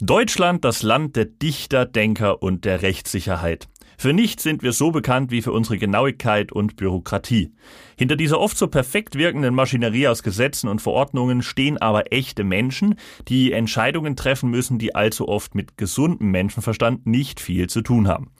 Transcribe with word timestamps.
Deutschland, 0.00 0.64
das 0.64 0.82
Land 0.82 1.14
der 1.14 1.24
Dichter, 1.24 1.86
Denker 1.86 2.42
und 2.42 2.64
der 2.64 2.82
Rechtssicherheit. 2.82 3.68
Für 3.96 4.12
nichts 4.12 4.42
sind 4.42 4.64
wir 4.64 4.72
so 4.72 4.90
bekannt 4.90 5.30
wie 5.30 5.40
für 5.40 5.52
unsere 5.52 5.78
Genauigkeit 5.78 6.50
und 6.50 6.74
Bürokratie. 6.74 7.52
Hinter 7.96 8.16
dieser 8.16 8.40
oft 8.40 8.58
so 8.58 8.66
perfekt 8.66 9.14
wirkenden 9.14 9.54
Maschinerie 9.54 10.08
aus 10.08 10.24
Gesetzen 10.24 10.66
und 10.66 10.82
Verordnungen 10.82 11.42
stehen 11.42 11.78
aber 11.78 12.12
echte 12.12 12.42
Menschen, 12.42 12.96
die 13.28 13.52
Entscheidungen 13.52 14.16
treffen 14.16 14.50
müssen, 14.50 14.80
die 14.80 14.96
allzu 14.96 15.28
oft 15.28 15.54
mit 15.54 15.78
gesundem 15.78 16.32
Menschenverstand 16.32 17.06
nicht 17.06 17.38
viel 17.38 17.68
zu 17.68 17.80
tun 17.80 18.08
haben. 18.08 18.32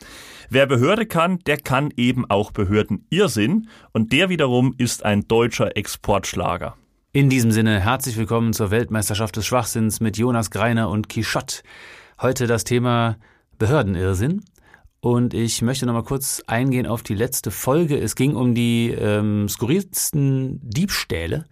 Wer 0.50 0.66
Behörde 0.66 1.07
kann, 1.07 1.39
der 1.46 1.59
kann 1.59 1.91
eben 1.96 2.29
auch 2.29 2.50
Behördenirrsinn 2.50 3.68
und 3.93 4.12
der 4.12 4.29
wiederum 4.29 4.75
ist 4.77 5.05
ein 5.05 5.29
deutscher 5.29 5.77
Exportschlager. 5.77 6.75
In 7.17 7.31
diesem 7.31 7.53
Sinne 7.53 7.79
herzlich 7.79 8.17
willkommen 8.17 8.53
zur 8.53 8.73
Weltmeisterschaft 8.73 9.37
des 9.37 9.46
Schwachsinns 9.46 10.01
mit 10.01 10.19
Jonas 10.19 10.51
Greiner 10.51 10.91
und 10.91 11.09
Quichotte. 11.09 11.63
Heute 12.21 12.49
das 12.49 12.64
Thema 12.64 13.18
Behördenirrsinn. 13.57 14.43
Und 14.99 15.32
ich 15.32 15.63
möchte 15.63 15.86
nochmal 15.86 16.03
kurz 16.03 16.43
eingehen 16.49 16.89
auf 16.89 17.05
die 17.05 17.14
letzte 17.14 17.53
Folge. 17.53 17.96
Es 17.96 18.17
ging 18.17 18.35
um 18.35 18.57
die 18.57 18.91
ähm, 18.91 19.49
skurrilsten 19.49 20.58
Diebstähle. 20.69 21.45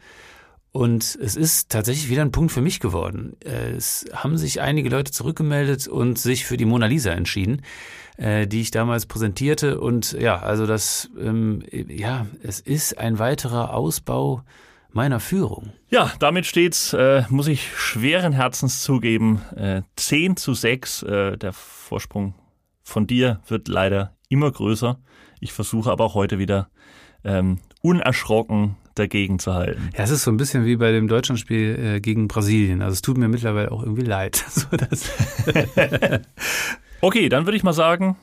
Und 0.73 1.17
es 1.23 1.37
ist 1.37 1.71
tatsächlich 1.71 2.11
wieder 2.11 2.23
ein 2.23 2.33
Punkt 2.33 2.51
für 2.51 2.61
mich 2.61 2.81
geworden. 2.81 3.37
Es 3.45 4.05
haben 4.13 4.39
sich 4.39 4.61
einige 4.61 4.89
Leute 4.89 5.13
zurückgemeldet 5.13 5.87
und 5.87 6.19
sich 6.19 6.45
für 6.45 6.57
die 6.57 6.65
Mona 6.65 6.87
Lisa 6.87 7.13
entschieden, 7.13 7.63
äh, 8.17 8.49
die 8.49 8.63
ich 8.63 8.73
damals 8.73 9.07
präsentierte. 9.07 9.81
Und 9.81 10.11
ja, 10.11 10.41
also 10.41 10.67
das, 10.67 11.09
ähm, 11.21 11.63
ja, 11.71 12.27
es 12.43 12.59
ist 12.59 12.99
ein 12.99 13.21
weiterer 13.21 13.73
Ausbau 13.75 14.43
meiner 14.95 15.21
Führung. 15.21 15.73
Ja, 15.89 16.13
damit 16.19 16.47
steht's, 16.47 16.93
äh, 16.93 17.25
muss 17.29 17.47
ich 17.47 17.69
schweren 17.77 18.33
Herzens 18.33 18.83
zugeben, 18.83 19.43
äh, 19.57 19.83
10 19.97 20.37
zu 20.37 20.55
6. 20.55 21.03
Äh, 21.03 21.37
der 21.39 21.53
Vorsprung 21.53 22.35
von 22.83 23.07
dir 23.07 23.41
wird 23.47 23.69
leider 23.69 24.17
immer 24.29 24.51
größer. 24.51 24.99
Ich 25.41 25.53
versuche 25.53 25.91
aber 25.91 26.05
auch 26.05 26.15
heute 26.15 26.39
wieder 26.39 26.69
ähm, 27.25 27.59
unerschrocken 27.83 28.77
dagegen 28.95 29.39
zu 29.39 29.55
halten. 29.55 29.91
Ja, 29.97 30.05
es 30.05 30.11
ist 30.11 30.25
so 30.25 30.31
ein 30.31 30.37
bisschen 30.37 30.67
wie 30.67 30.77
bei 30.77 30.93
dem 30.93 31.09
Deutschlandspiel 31.09 31.79
äh, 31.79 32.01
gegen 32.01 32.29
Brasilien. 32.29 32.83
Also 32.83 32.93
es 32.95 33.03
tut 33.03 33.17
mir 33.17 33.29
mittlerweile 33.29 33.73
auch 33.73 33.83
irgendwie 33.83 34.05
leid. 34.05 34.45
okay, 37.01 37.29
dann 37.29 37.47
würde 37.47 37.57
ich 37.57 37.63
mal 37.63 37.73
sagen, 37.73 38.17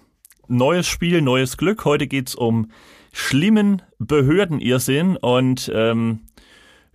neues 0.47 0.87
Spiel, 0.87 1.21
neues 1.21 1.57
Glück. 1.57 1.85
Heute 1.85 2.07
geht's 2.07 2.35
um 2.35 2.71
schlimmen 3.11 3.81
Behördenirrsinn 3.97 5.17
und 5.17 5.71
ähm, 5.73 6.21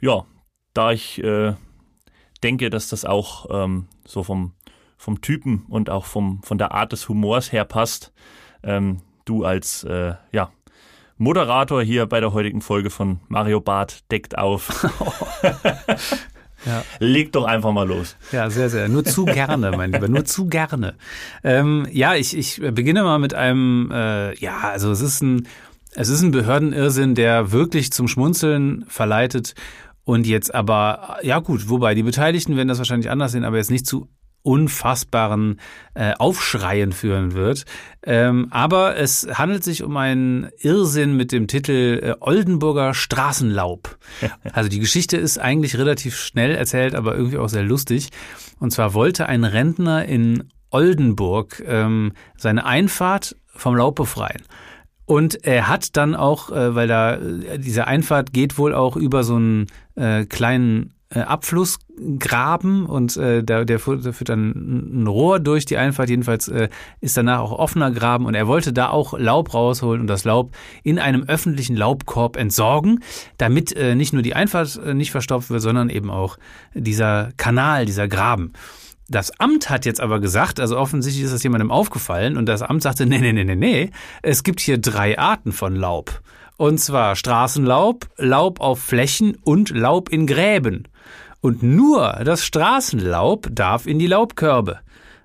ja, 0.05 0.27
da 0.75 0.93
ich 0.93 1.23
äh, 1.25 1.55
denke, 2.43 2.69
dass 2.69 2.89
das 2.89 3.07
auch 3.07 3.47
ähm, 3.51 3.87
so 4.07 4.23
vom, 4.23 4.53
vom 4.99 5.23
Typen 5.23 5.65
und 5.69 5.89
auch 5.89 6.05
vom, 6.05 6.43
von 6.43 6.59
der 6.59 6.73
Art 6.73 6.93
des 6.93 7.09
Humors 7.09 7.53
her 7.53 7.65
passt, 7.65 8.13
ähm, 8.63 9.01
du 9.25 9.45
als 9.45 9.83
äh, 9.85 10.15
ja, 10.31 10.51
Moderator 11.17 11.83
hier 11.83 12.05
bei 12.05 12.21
der 12.21 12.35
heutigen 12.35 12.61
Folge 12.61 12.91
von 12.91 13.21
Mario 13.29 13.61
Barth 13.61 14.05
deckt 14.11 14.39
auf. 14.39 14.87
Ja. 16.67 16.83
Leg 16.99 17.31
doch 17.33 17.45
einfach 17.45 17.73
mal 17.73 17.87
los. 17.87 18.17
Ja, 18.33 18.49
sehr, 18.49 18.71
sehr. 18.71 18.89
Nur 18.89 19.05
zu 19.05 19.27
gerne, 19.27 19.71
mein 19.73 19.93
Lieber, 19.93 20.09
nur 20.09 20.25
zu 20.25 20.47
gerne. 20.47 20.95
Ähm, 21.43 21.87
ja, 21.93 22.15
ich, 22.15 22.35
ich 22.35 22.59
beginne 22.59 23.03
mal 23.03 23.19
mit 23.19 23.35
einem, 23.35 23.91
äh, 23.93 24.35
ja, 24.39 24.61
also 24.61 24.91
es 24.91 25.03
ist 25.03 25.21
ein, 25.21 25.47
es 25.97 26.09
ist 26.09 26.23
ein 26.23 26.31
Behördenirrsinn, 26.31 27.15
der 27.15 27.53
wirklich 27.53 27.93
zum 27.93 28.09
Schmunzeln 28.09 28.85
verleitet 28.89 29.55
und 30.05 30.27
jetzt 30.27 30.55
aber, 30.55 31.19
ja 31.23 31.39
gut, 31.41 31.69
wobei 31.69 31.95
die 31.95 32.03
Beteiligten 32.03 32.57
werden 32.57 32.69
das 32.69 32.79
wahrscheinlich 32.79 33.11
anders 33.11 33.33
sehen, 33.33 33.45
aber 33.45 33.57
jetzt 33.57 33.71
nicht 33.71 33.87
zu 33.87 34.09
unfassbaren 34.45 35.59
äh, 35.95 36.13
Aufschreien 36.19 36.93
führen 36.93 37.33
wird. 37.33 37.65
Ähm, 38.03 38.49
aber 38.51 38.97
es 38.97 39.27
handelt 39.33 39.65
sich 39.65 39.83
um 39.83 39.97
einen 39.97 40.51
Irrsinn 40.59 41.17
mit 41.17 41.33
dem 41.33 41.49
Titel 41.49 42.01
äh, 42.03 42.15
Oldenburger 42.21 42.93
Straßenlaub. 42.95 43.99
Also 44.53 44.69
die 44.69 44.79
Geschichte 44.79 45.17
ist 45.17 45.39
eigentlich 45.39 45.79
relativ 45.79 46.17
schnell 46.17 46.55
erzählt, 46.55 46.95
aber 46.95 47.17
irgendwie 47.17 47.39
auch 47.39 47.49
sehr 47.49 47.63
lustig. 47.63 48.11
Und 48.61 48.71
zwar 48.71 48.93
wollte 48.93 49.27
ein 49.27 49.45
Rentner 49.45 50.05
in 50.05 50.51
Oldenburg 50.71 51.63
ähm, 51.67 52.13
seine 52.37 52.67
Einfahrt 52.67 53.37
vom 53.47 53.77
Laub 53.77 53.95
befreien. 53.95 54.43
Und 55.07 55.45
er 55.45 55.69
hat 55.69 55.97
dann 55.97 56.15
auch, 56.15 56.51
äh, 56.51 56.75
weil 56.75 56.89
da 56.89 57.15
äh, 57.17 57.59
diese 57.59 57.87
Einfahrt 57.87 58.33
geht 58.33 58.59
wohl 58.59 58.75
auch 58.75 58.97
über 58.97 59.23
so 59.23 59.37
einen 59.37 59.67
äh, 59.97 60.25
kleinen 60.25 60.95
äh, 61.15 61.21
Abflussgraben 61.21 62.87
und 62.87 63.17
äh, 63.17 63.45
da, 63.45 63.65
der 63.65 63.79
führt, 63.79 64.05
der 64.05 64.13
führt 64.13 64.31
dann 64.31 65.03
ein 65.03 65.07
Rohr 65.07 65.41
durch 65.41 65.65
die 65.65 65.77
Einfahrt. 65.77 66.11
Jedenfalls 66.11 66.49
äh, 66.49 66.69
ist 67.01 67.17
danach 67.17 67.41
auch 67.41 67.53
offener 67.53 67.91
Graben 67.91 68.27
und 68.27 68.35
er 68.35 68.47
wollte 68.47 68.73
da 68.73 68.89
auch 68.89 69.17
Laub 69.19 69.55
rausholen 69.55 70.01
und 70.01 70.07
das 70.07 70.25
Laub 70.25 70.57
in 70.83 70.99
einem 70.99 71.25
öffentlichen 71.25 71.77
Laubkorb 71.77 72.37
entsorgen, 72.37 73.01
damit 73.39 73.77
äh, 73.77 73.95
nicht 73.95 74.13
nur 74.13 74.23
die 74.23 74.35
Einfahrt 74.35 74.81
äh, 74.85 74.95
nicht 74.95 75.11
verstopft 75.11 75.51
wird, 75.51 75.63
sondern 75.63 75.91
eben 75.91 76.11
auch 76.11 76.39
dieser 76.75 77.31
Kanal, 77.37 77.87
dieser 77.87 78.09
Graben. 78.09 78.53
Das 79.09 79.39
Amt 79.39 79.69
hat 79.69 79.85
jetzt 79.85 80.01
aber 80.01 80.19
gesagt, 80.19 80.61
also 80.61 80.79
offensichtlich 80.79 81.25
ist 81.25 81.35
das 81.35 81.43
jemandem 81.43 81.71
aufgefallen 81.71 82.37
und 82.37 82.47
das 82.47 82.63
Amt 82.63 82.83
sagte, 82.83 83.05
nee, 83.07 83.19
nee, 83.19 83.33
nee, 83.33 83.45
nee, 83.45 83.55
nee, 83.55 83.91
es 84.23 84.43
gibt 84.43 84.61
hier 84.61 84.79
drei 84.79 85.19
Arten 85.19 85.53
von 85.53 85.77
Laub. 85.77 86.23
Und 86.57 86.79
zwar 86.79 87.17
Straßenlaub, 87.17 88.07
Laub 88.17 88.61
auf 88.61 88.81
Flächen 88.81 89.37
und 89.43 89.71
Laub 89.71 90.09
in 90.09 90.27
Gräben. 90.27 90.85
Und 91.41 91.63
nur 91.63 92.21
das 92.25 92.45
Straßenlaub 92.45 93.49
darf 93.51 93.87
in 93.87 93.99
die 93.99 94.07
Laubkörbe. 94.07 94.79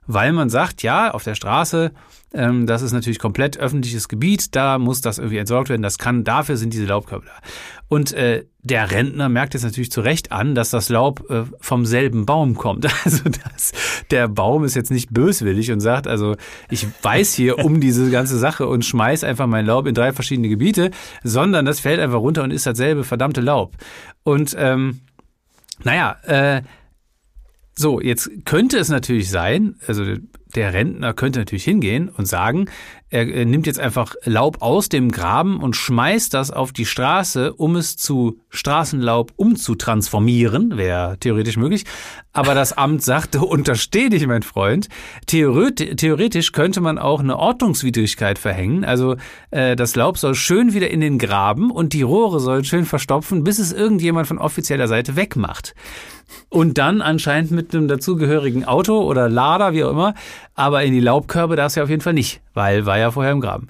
Weil 0.08 0.34
man 0.34 0.50
sagt, 0.50 0.82
ja, 0.82 1.12
auf 1.12 1.24
der 1.24 1.36
Straße 1.36 1.92
ähm, 2.34 2.68
das 2.68 2.82
ist 2.82 2.92
natürlich 2.92 3.20
komplett 3.20 3.58
öffentliches 3.58 4.08
Gebiet, 4.08 4.56
da 4.56 4.78
muss 4.78 5.02
das 5.02 5.18
irgendwie 5.18 5.38
entsorgt 5.38 5.70
werden, 5.70 5.82
das 5.82 5.98
kann, 5.98 6.24
dafür 6.24 6.58
sind 6.58 6.74
diese 6.74 6.86
Laubkörbe 6.86 7.26
da. 7.26 7.32
Und 7.88 8.12
äh, 8.14 8.46
der 8.62 8.92
Rentner 8.92 9.30
merkt 9.30 9.56
jetzt 9.56 9.64
natürlich 9.64 9.92
zu 9.92 10.02
Recht 10.02 10.32
an, 10.32 10.54
dass 10.54 10.70
das 10.70 10.90
Laub 10.90 11.28
äh, 11.32 11.44
vom 11.60 11.86
selben 11.86 12.26
Baum 12.26 12.56
kommt. 12.56 12.88
Also 13.06 13.24
das, 13.24 13.72
der 14.12 14.28
Baum 14.28 14.64
ist 14.64 14.76
jetzt 14.76 14.92
nicht 14.92 15.12
böswillig 15.12 15.72
und 15.72 15.80
sagt, 15.80 16.06
also 16.06 16.36
ich 16.70 16.86
weiß 17.02 17.34
hier 17.34 17.58
um 17.64 17.80
diese 17.82 18.12
ganze 18.12 18.38
Sache 18.38 18.68
und 18.68 18.86
schmeiß 18.86 19.24
einfach 19.24 19.48
mein 19.48 19.66
Laub 19.66 19.88
in 19.88 19.96
drei 19.96 20.12
verschiedene 20.12 20.50
Gebiete, 20.50 20.92
sondern 21.24 21.66
das 21.66 21.80
fällt 21.80 22.00
einfach 22.00 22.20
runter 22.20 22.44
und 22.44 22.52
ist 22.52 22.68
dasselbe 22.68 23.04
verdammte 23.04 23.42
Laub. 23.42 23.76
Und 24.24 24.56
ähm, 24.60 25.00
naja, 25.84 26.18
äh, 26.24 26.62
so, 27.76 28.02
jetzt 28.02 28.30
könnte 28.46 28.78
es 28.78 28.90
natürlich 28.90 29.30
sein, 29.32 29.76
also 29.88 30.04
der 30.56 30.74
Rentner 30.74 31.14
könnte 31.14 31.40
natürlich 31.40 31.64
hingehen 31.64 32.10
und 32.10 32.26
sagen, 32.26 32.70
er 33.12 33.46
nimmt 33.46 33.66
jetzt 33.66 33.80
einfach 33.80 34.14
Laub 34.24 34.62
aus 34.62 34.88
dem 34.88 35.12
Graben 35.12 35.60
und 35.62 35.76
schmeißt 35.76 36.34
das 36.34 36.52
auf 36.52 36.72
die 36.72 36.86
Straße, 36.86 37.54
um 37.54 37.76
es 37.76 37.98
zu 37.98 38.40
Straßenlaub 38.50 39.34
umzutransformieren. 39.36 40.78
Wäre 40.78 41.18
theoretisch 41.20 41.58
möglich. 41.58 41.86
Aber 42.34 42.54
das 42.54 42.74
Amt 42.74 43.04
sagte, 43.04 43.40
untersteh 43.46 44.10
dich, 44.10 44.26
mein 44.28 44.44
Freund. 44.44 44.90
Theoretisch 45.26 46.52
könnte 46.52 46.82
man 46.82 47.00
auch 47.00 47.20
eine 47.20 47.38
Ordnungswidrigkeit 47.38 48.38
verhängen. 48.38 48.86
Also 48.86 49.16
äh, 49.50 49.76
das 49.76 49.96
Laub 49.96 50.18
soll 50.18 50.36
schön 50.36 50.74
wieder 50.74 50.92
in 50.92 51.02
den 51.02 51.18
Graben 51.18 51.72
und 51.72 51.94
die 51.94 52.04
Rohre 52.04 52.40
sollen 52.40 52.64
schön 52.64 52.86
verstopfen, 52.86 53.44
bis 53.44 53.58
es 53.58 53.74
irgendjemand 53.74 54.28
von 54.28 54.38
offizieller 54.38 54.88
Seite 54.88 55.16
wegmacht. 55.16 55.74
Und 56.50 56.78
dann 56.78 57.02
anscheinend 57.02 57.52
mit 57.52 57.74
einem 57.74 57.88
dazugehörigen 57.88 58.66
Auto 58.66 59.02
oder 59.02 59.30
Lader, 59.30 59.74
wie 59.74 59.84
auch 59.84 59.92
immer. 59.92 60.14
Aber 60.54 60.84
in 60.84 60.94
die 60.94 61.00
Laubkörbe 61.00 61.56
darfst 61.56 61.76
du 61.76 61.80
ja 61.80 61.84
auf 61.84 61.90
jeden 61.90 62.02
Fall 62.02 62.14
nicht, 62.14 62.42
weil 62.60 62.86
war 62.86 63.00
ja 63.00 63.10
vorher 63.10 63.32
im 63.32 63.40
Graben. 63.40 63.70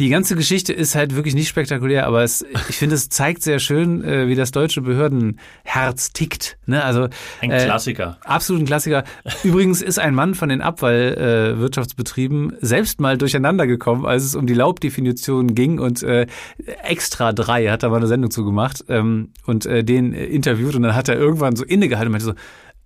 Die 0.00 0.08
ganze 0.08 0.34
Geschichte 0.34 0.72
ist 0.72 0.96
halt 0.96 1.14
wirklich 1.14 1.36
nicht 1.36 1.46
spektakulär, 1.46 2.04
aber 2.06 2.24
es, 2.24 2.44
ich 2.68 2.78
finde, 2.78 2.96
es 2.96 3.10
zeigt 3.10 3.44
sehr 3.44 3.60
schön, 3.60 4.02
äh, 4.02 4.26
wie 4.26 4.34
das 4.34 4.50
deutsche 4.50 4.80
Behördenherz 4.80 6.12
tickt. 6.12 6.58
Ne? 6.66 6.82
Also 6.82 7.06
ein 7.40 7.52
äh, 7.52 7.64
Klassiker. 7.64 8.18
Absolut 8.24 8.62
ein 8.62 8.66
Klassiker. 8.66 9.04
Übrigens 9.44 9.82
ist 9.82 10.00
ein 10.00 10.12
Mann 10.12 10.34
von 10.34 10.48
den 10.48 10.62
Abfallwirtschaftsbetrieben 10.62 12.54
äh, 12.54 12.56
selbst 12.60 13.00
mal 13.00 13.16
durcheinander 13.16 13.68
gekommen, 13.68 14.04
als 14.04 14.24
es 14.24 14.34
um 14.34 14.48
die 14.48 14.54
Laubdefinition 14.54 15.54
ging 15.54 15.78
und 15.78 16.02
äh, 16.02 16.26
extra 16.82 17.32
drei 17.32 17.68
hat 17.68 17.84
da 17.84 17.88
mal 17.88 17.98
eine 17.98 18.08
Sendung 18.08 18.32
zugemacht 18.32 18.84
ähm, 18.88 19.28
und 19.46 19.64
äh, 19.64 19.84
den 19.84 20.12
interviewt 20.12 20.74
und 20.74 20.82
dann 20.82 20.96
hat 20.96 21.08
er 21.08 21.16
irgendwann 21.16 21.54
so 21.54 21.64
innegehalten 21.64 22.08
und 22.08 22.12
meinte 22.20 22.26
so, 22.26 22.34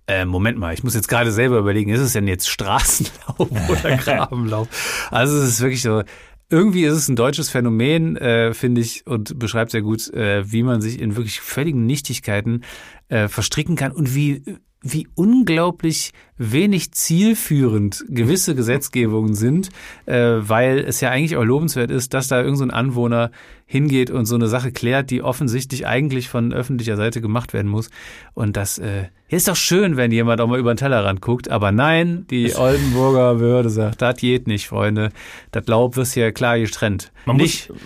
äh, 0.09 0.25
Moment 0.25 0.57
mal, 0.57 0.73
ich 0.73 0.83
muss 0.83 0.95
jetzt 0.95 1.07
gerade 1.07 1.31
selber 1.31 1.59
überlegen, 1.59 1.91
ist 1.91 2.01
es 2.01 2.13
denn 2.13 2.27
jetzt 2.27 2.49
Straßenlaub 2.49 3.51
oder 3.69 3.97
Grabenlaub? 3.97 4.67
Also 5.11 5.37
es 5.37 5.49
ist 5.49 5.61
wirklich 5.61 5.83
so, 5.83 6.01
irgendwie 6.49 6.83
ist 6.83 6.95
es 6.95 7.07
ein 7.07 7.15
deutsches 7.15 7.49
Phänomen, 7.49 8.17
äh, 8.17 8.53
finde 8.55 8.81
ich, 8.81 9.05
und 9.05 9.37
beschreibt 9.37 9.69
sehr 9.69 9.83
gut, 9.83 10.11
äh, 10.13 10.51
wie 10.51 10.63
man 10.63 10.81
sich 10.81 10.99
in 10.99 11.15
wirklich 11.15 11.41
völligen 11.41 11.85
Nichtigkeiten 11.85 12.61
äh, 13.07 13.27
verstricken 13.27 13.75
kann 13.75 13.91
und 13.91 14.15
wie 14.15 14.43
wie 14.81 15.07
unglaublich 15.15 16.11
wenig 16.37 16.93
zielführend 16.93 18.05
gewisse 18.07 18.55
Gesetzgebungen 18.55 19.33
sind, 19.33 19.69
äh, 20.05 20.37
weil 20.39 20.79
es 20.79 21.01
ja 21.01 21.09
eigentlich 21.09 21.35
auch 21.35 21.43
lobenswert 21.43 21.91
ist, 21.91 22.13
dass 22.13 22.29
da 22.29 22.41
irgendein 22.41 22.69
so 22.69 22.75
Anwohner 22.75 23.31
hingeht 23.65 24.09
und 24.09 24.25
so 24.25 24.35
eine 24.35 24.47
Sache 24.47 24.71
klärt, 24.71 25.09
die 25.09 25.21
offensichtlich 25.21 25.85
eigentlich 25.85 26.29
von 26.29 26.53
öffentlicher 26.53 26.95
Seite 26.95 27.19
gemacht 27.19 27.53
werden 27.53 27.69
muss. 27.69 27.89
Und 28.33 28.55
das 28.55 28.77
äh, 28.77 29.07
ist 29.27 29.49
doch 29.49 29.57
schön, 29.57 29.97
wenn 29.97 30.11
jemand 30.11 30.39
auch 30.39 30.47
mal 30.47 30.59
über 30.59 30.73
den 30.73 30.77
Tellerrand 30.77 31.21
guckt, 31.21 31.49
aber 31.49 31.73
nein, 31.73 32.25
die 32.29 32.55
Oldenburger 32.55 33.35
Behörde 33.35 33.69
sagt, 33.69 34.01
das 34.01 34.15
geht 34.15 34.47
nicht, 34.47 34.67
Freunde. 34.67 35.09
Das 35.51 35.67
Laub 35.67 35.97
wird 35.97 36.07
hier 36.07 36.31
klar 36.31 36.57
getrennt. 36.57 37.11
Man 37.25 37.35
nicht, 37.35 37.69
muss, 37.69 37.79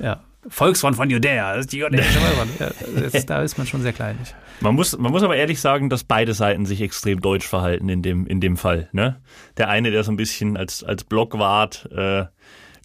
ja. 0.00 0.20
Volksfront 0.48 0.96
von 0.96 1.10
Judäa, 1.10 1.54
das 1.54 1.66
ist 1.66 1.72
die 1.72 1.78
Judäische 1.78 2.18
Volksfront. 2.20 3.30
Da 3.30 3.42
ist 3.42 3.58
man 3.58 3.66
schon 3.66 3.82
sehr 3.82 3.92
kleinig. 3.92 4.34
Man 4.60 4.74
muss, 4.74 4.96
man 4.96 5.12
muss 5.12 5.22
aber 5.22 5.36
ehrlich 5.36 5.60
sagen, 5.60 5.90
dass 5.90 6.04
beide 6.04 6.34
Seiten 6.34 6.66
sich 6.66 6.80
extrem 6.80 7.20
deutsch 7.20 7.46
verhalten 7.46 7.88
in 7.88 8.02
dem, 8.02 8.26
in 8.26 8.40
dem 8.40 8.56
Fall. 8.56 8.88
Ne? 8.92 9.20
Der 9.56 9.68
eine, 9.68 9.90
der 9.90 10.04
so 10.04 10.12
ein 10.12 10.16
bisschen 10.16 10.56
als, 10.56 10.82
als 10.84 11.04
Blockwart 11.04 11.88
äh, 11.92 12.26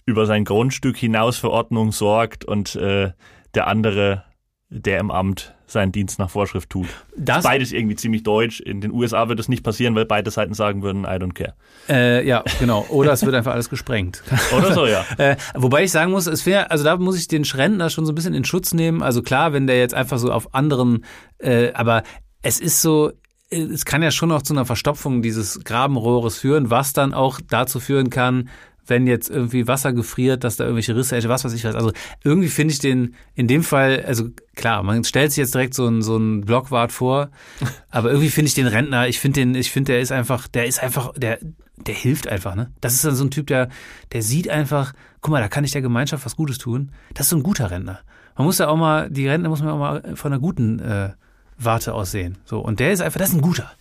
über 0.06 0.26
sein 0.26 0.44
Grundstück 0.44 0.96
hinaus 0.96 1.36
für 1.38 1.50
Ordnung 1.50 1.92
sorgt 1.92 2.44
und 2.44 2.76
äh, 2.76 3.12
der 3.54 3.66
andere, 3.66 4.24
der 4.68 4.98
im 4.98 5.10
Amt 5.10 5.54
seinen 5.66 5.92
Dienst 5.92 6.18
nach 6.18 6.30
Vorschrift 6.30 6.70
tut. 6.70 6.88
Das, 7.16 7.44
Beides 7.44 7.72
irgendwie 7.72 7.96
ziemlich 7.96 8.22
deutsch. 8.22 8.60
In 8.60 8.80
den 8.80 8.92
USA 8.92 9.28
wird 9.28 9.38
es 9.40 9.48
nicht 9.48 9.62
passieren, 9.62 9.94
weil 9.94 10.06
beide 10.06 10.30
Seiten 10.30 10.54
sagen 10.54 10.82
würden, 10.82 11.04
I 11.04 11.18
don't 11.18 11.34
care. 11.34 11.54
Äh, 11.88 12.26
ja, 12.26 12.44
genau. 12.58 12.84
Oder 12.88 13.12
es 13.12 13.24
wird 13.24 13.34
einfach 13.34 13.52
alles 13.52 13.68
gesprengt. 13.68 14.22
Oder 14.56 14.72
so, 14.72 14.86
ja. 14.86 15.04
äh, 15.18 15.36
wobei 15.54 15.84
ich 15.84 15.92
sagen 15.92 16.12
muss, 16.12 16.26
es 16.26 16.46
wäre, 16.46 16.70
also 16.70 16.84
da 16.84 16.96
muss 16.96 17.18
ich 17.18 17.28
den 17.28 17.44
Schrentner 17.44 17.90
schon 17.90 18.06
so 18.06 18.12
ein 18.12 18.14
bisschen 18.14 18.34
in 18.34 18.44
Schutz 18.44 18.74
nehmen. 18.74 19.02
Also 19.02 19.22
klar, 19.22 19.52
wenn 19.52 19.66
der 19.66 19.78
jetzt 19.78 19.94
einfach 19.94 20.18
so 20.18 20.32
auf 20.32 20.54
anderen, 20.54 21.04
äh, 21.38 21.72
aber 21.72 22.02
es 22.42 22.60
ist 22.60 22.82
so, 22.82 23.12
es 23.50 23.84
kann 23.84 24.02
ja 24.02 24.10
schon 24.10 24.32
auch 24.32 24.42
zu 24.42 24.52
einer 24.52 24.64
Verstopfung 24.64 25.22
dieses 25.22 25.60
Grabenrohres 25.62 26.38
führen, 26.38 26.70
was 26.70 26.92
dann 26.92 27.14
auch 27.14 27.40
dazu 27.48 27.78
führen 27.78 28.10
kann, 28.10 28.48
wenn 28.86 29.06
jetzt 29.06 29.30
irgendwie 29.30 29.66
Wasser 29.66 29.92
gefriert, 29.92 30.44
dass 30.44 30.56
da 30.56 30.64
irgendwelche 30.64 30.94
Risse, 30.94 31.16
was 31.28 31.44
weiß 31.44 31.52
ich 31.52 31.64
was. 31.64 31.74
Also 31.74 31.92
irgendwie 32.22 32.48
finde 32.48 32.72
ich 32.72 32.78
den 32.78 33.14
in 33.34 33.48
dem 33.48 33.62
Fall, 33.62 34.04
also 34.06 34.28
klar, 34.54 34.82
man 34.82 35.04
stellt 35.04 35.32
sich 35.32 35.38
jetzt 35.38 35.54
direkt 35.54 35.74
so 35.74 35.86
einen 35.86 36.02
so 36.02 36.16
einen 36.16 36.42
Blockwart 36.42 36.92
vor, 36.92 37.30
aber 37.90 38.10
irgendwie 38.10 38.30
finde 38.30 38.48
ich 38.48 38.54
den 38.54 38.66
Rentner, 38.66 39.08
ich 39.08 39.20
finde 39.20 39.40
den, 39.40 39.54
ich 39.54 39.70
finde, 39.70 39.92
der 39.92 40.00
ist 40.00 40.12
einfach, 40.12 40.48
der 40.48 40.66
ist 40.66 40.82
einfach, 40.82 41.12
der, 41.16 41.38
der 41.76 41.94
hilft 41.94 42.28
einfach, 42.28 42.54
ne? 42.54 42.72
Das 42.80 42.94
ist 42.94 43.04
dann 43.04 43.14
so 43.14 43.24
ein 43.24 43.30
Typ, 43.30 43.46
der, 43.48 43.68
der 44.12 44.22
sieht 44.22 44.48
einfach, 44.48 44.92
guck 45.20 45.32
mal, 45.32 45.42
da 45.42 45.48
kann 45.48 45.64
ich 45.64 45.72
der 45.72 45.82
Gemeinschaft 45.82 46.24
was 46.24 46.36
Gutes 46.36 46.58
tun. 46.58 46.92
Das 47.14 47.26
ist 47.26 47.30
so 47.30 47.36
ein 47.36 47.42
guter 47.42 47.70
Rentner. 47.70 48.00
Man 48.36 48.46
muss 48.46 48.58
ja 48.58 48.68
auch 48.68 48.76
mal, 48.76 49.10
die 49.10 49.28
Rentner 49.28 49.48
muss 49.48 49.62
man 49.62 49.70
auch 49.70 49.78
mal 49.78 50.16
von 50.16 50.32
einer 50.32 50.40
guten 50.40 50.78
äh, 50.78 51.10
Warte 51.58 51.94
aussehen. 51.94 52.38
So, 52.44 52.60
und 52.60 52.80
der 52.80 52.92
ist 52.92 53.00
einfach, 53.00 53.18
das 53.18 53.30
ist 53.30 53.34
ein 53.34 53.40
guter 53.40 53.72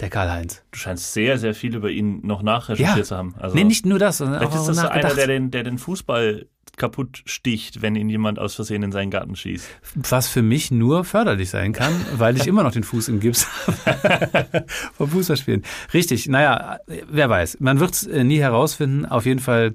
der 0.00 0.10
Karl-Heinz. 0.10 0.62
Du 0.70 0.78
scheinst 0.78 1.12
sehr, 1.12 1.38
sehr 1.38 1.54
viel 1.54 1.74
über 1.74 1.90
ihn 1.90 2.26
noch 2.26 2.42
nachrecherchiert 2.42 2.96
ja. 2.96 3.04
zu 3.04 3.16
haben. 3.16 3.34
Also, 3.38 3.54
nee, 3.56 3.64
nicht 3.64 3.86
nur 3.86 3.98
das, 3.98 4.18
sondern 4.18 4.40
vielleicht 4.40 4.56
auch 4.56 4.60
ist 4.60 4.68
das 4.68 4.76
so 4.78 4.88
einer, 4.88 5.14
der 5.14 5.26
den, 5.26 5.50
der 5.50 5.62
den 5.62 5.78
Fußball 5.78 6.46
kaputt 6.76 7.22
sticht, 7.26 7.82
wenn 7.82 7.94
ihn 7.94 8.08
jemand 8.08 8.38
aus 8.38 8.54
Versehen 8.54 8.82
in 8.82 8.92
seinen 8.92 9.10
Garten 9.10 9.36
schießt. 9.36 9.68
Was 10.08 10.28
für 10.28 10.40
mich 10.40 10.70
nur 10.70 11.04
förderlich 11.04 11.50
sein 11.50 11.72
kann, 11.72 11.92
weil 12.16 12.36
ich 12.36 12.46
immer 12.46 12.62
noch 12.62 12.72
den 12.72 12.84
Fuß 12.84 13.08
im 13.08 13.20
Gips 13.20 13.46
habe 13.84 14.64
vom 14.94 15.10
Fußballspielen. 15.10 15.62
Richtig, 15.92 16.28
naja, 16.28 16.78
wer 16.86 17.28
weiß. 17.28 17.58
Man 17.60 17.80
wird 17.80 17.92
es 17.92 18.06
nie 18.06 18.38
herausfinden. 18.38 19.04
Auf 19.04 19.26
jeden 19.26 19.40
Fall, 19.40 19.74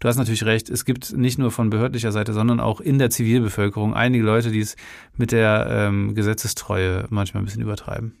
du 0.00 0.08
hast 0.08 0.16
natürlich 0.16 0.44
recht, 0.44 0.70
es 0.70 0.86
gibt 0.86 1.12
nicht 1.12 1.38
nur 1.38 1.50
von 1.50 1.68
behördlicher 1.68 2.12
Seite, 2.12 2.32
sondern 2.32 2.60
auch 2.60 2.80
in 2.80 2.98
der 2.98 3.10
Zivilbevölkerung 3.10 3.94
einige 3.94 4.24
Leute, 4.24 4.50
die 4.50 4.60
es 4.60 4.76
mit 5.14 5.32
der 5.32 5.66
ähm, 5.68 6.14
Gesetzestreue 6.14 7.06
manchmal 7.10 7.42
ein 7.42 7.46
bisschen 7.46 7.62
übertreiben. 7.62 8.14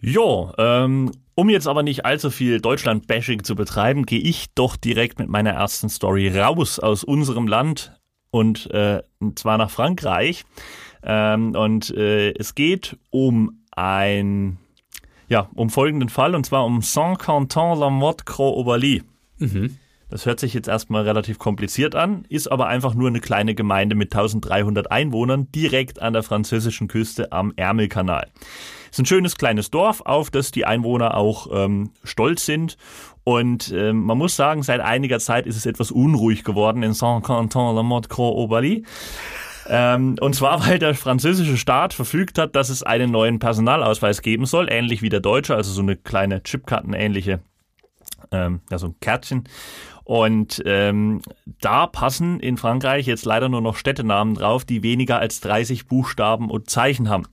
Jo, 0.00 0.52
ähm, 0.58 1.12
um 1.34 1.48
jetzt 1.48 1.66
aber 1.66 1.82
nicht 1.82 2.04
allzu 2.04 2.30
viel 2.30 2.60
Deutschland-Bashing 2.60 3.44
zu 3.44 3.54
betreiben, 3.54 4.06
gehe 4.06 4.20
ich 4.20 4.46
doch 4.54 4.76
direkt 4.76 5.18
mit 5.18 5.28
meiner 5.28 5.50
ersten 5.50 5.88
Story 5.88 6.28
raus 6.28 6.78
aus 6.78 7.04
unserem 7.04 7.46
Land 7.46 7.92
und, 8.30 8.70
äh, 8.70 9.02
zwar 9.34 9.58
nach 9.58 9.70
Frankreich. 9.70 10.44
Ähm, 11.02 11.54
und 11.54 11.90
äh, 11.96 12.32
es 12.32 12.54
geht 12.54 12.96
um 13.10 13.64
ein, 13.72 14.58
ja, 15.28 15.48
um 15.54 15.70
folgenden 15.70 16.08
Fall 16.08 16.34
und 16.34 16.44
zwar 16.44 16.64
um 16.64 16.82
Saint-Quentin-la-Motte-Croix-Oberly. 16.82 19.02
Mhm. 19.38 19.76
Das 20.10 20.26
hört 20.26 20.40
sich 20.40 20.54
jetzt 20.54 20.68
erstmal 20.68 21.02
relativ 21.04 21.38
kompliziert 21.38 21.94
an, 21.94 22.24
ist 22.28 22.50
aber 22.50 22.66
einfach 22.66 22.94
nur 22.94 23.08
eine 23.08 23.20
kleine 23.20 23.54
Gemeinde 23.54 23.94
mit 23.94 24.12
1300 24.12 24.90
Einwohnern 24.90 25.50
direkt 25.52 26.02
an 26.02 26.12
der 26.12 26.22
französischen 26.22 26.88
Küste 26.88 27.32
am 27.32 27.52
Ärmelkanal. 27.56 28.28
Es 28.90 28.98
ist 28.98 29.02
ein 29.02 29.06
schönes 29.06 29.36
kleines 29.36 29.70
Dorf, 29.70 30.02
auf 30.04 30.30
das 30.30 30.50
die 30.50 30.66
Einwohner 30.66 31.16
auch 31.16 31.46
ähm, 31.52 31.90
stolz 32.02 32.44
sind. 32.44 32.76
Und 33.22 33.72
ähm, 33.72 34.02
man 34.02 34.18
muss 34.18 34.34
sagen, 34.34 34.64
seit 34.64 34.80
einiger 34.80 35.20
Zeit 35.20 35.46
ist 35.46 35.56
es 35.56 35.64
etwas 35.64 35.92
unruhig 35.92 36.42
geworden 36.42 36.82
in 36.82 36.92
Saint-Quentin-la-Motte-Croix-Oberly. 36.92 38.84
Ähm, 39.68 40.16
und 40.20 40.34
zwar, 40.34 40.66
weil 40.66 40.80
der 40.80 40.96
französische 40.96 41.56
Staat 41.56 41.94
verfügt 41.94 42.38
hat, 42.38 42.56
dass 42.56 42.70
es 42.70 42.82
einen 42.82 43.12
neuen 43.12 43.38
Personalausweis 43.38 44.22
geben 44.22 44.46
soll, 44.46 44.66
ähnlich 44.68 45.02
wie 45.02 45.08
der 45.08 45.20
deutsche, 45.20 45.54
also 45.54 45.70
so 45.70 45.82
eine 45.82 45.94
kleine 45.94 46.42
Chipkarten-ähnliche, 46.42 47.40
ähm, 48.32 48.60
ja, 48.70 48.78
so 48.78 48.88
ein 48.88 48.96
Kärtchen. 49.00 49.44
Und 50.04 50.62
ähm, 50.66 51.22
da 51.60 51.86
passen 51.86 52.40
in 52.40 52.56
Frankreich 52.56 53.06
jetzt 53.06 53.24
leider 53.24 53.48
nur 53.48 53.60
noch 53.60 53.76
Städtenamen 53.76 54.34
drauf, 54.34 54.64
die 54.64 54.82
weniger 54.82 55.18
als 55.18 55.40
30 55.40 55.86
Buchstaben 55.86 56.50
und 56.50 56.70
Zeichen 56.70 57.08
haben. 57.08 57.26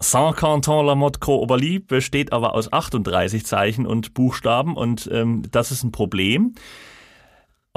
Saint-Quentin-la-Motte-Croix-Oberly 0.00 1.80
besteht 1.80 2.32
aber 2.32 2.54
aus 2.54 2.72
38 2.72 3.44
Zeichen 3.44 3.86
und 3.86 4.14
Buchstaben 4.14 4.76
und 4.76 5.08
ähm, 5.12 5.42
das 5.50 5.72
ist 5.72 5.82
ein 5.82 5.90
Problem. 5.92 6.54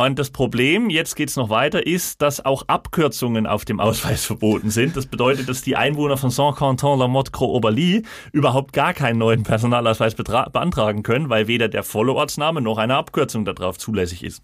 Und 0.06 0.18
das 0.18 0.32
Problem, 0.32 0.90
jetzt 0.90 1.16
geht's 1.16 1.36
noch 1.36 1.52
weiter, 1.52 1.86
ist, 1.86 2.24
dass 2.24 2.44
auch 2.44 2.64
Abkürzungen 2.66 3.46
auf 3.46 3.66
dem 3.66 3.80
Ausweis 3.80 4.26
verboten 4.26 4.72
sind. 4.72 4.98
Das 4.98 5.06
bedeutet, 5.06 5.48
dass 5.48 5.62
die 5.62 5.76
Einwohner 5.76 6.18
von 6.18 6.32
Saint-Quentin-la-Motte-Croix-Oberly 6.32 8.02
überhaupt 8.32 8.74
gar 8.74 8.96
keinen 8.96 9.20
neuen 9.20 9.44
Personalausweis 9.44 10.16
beantragen 10.16 11.04
können, 11.04 11.30
weil 11.30 11.48
weder 11.48 11.68
der 11.68 11.84
volle 11.84 12.14
Ortsname 12.14 12.62
noch 12.62 12.80
eine 12.80 12.96
Abkürzung 12.96 13.46
darauf 13.46 13.78
zulässig 13.78 14.24
ist. 14.24 14.42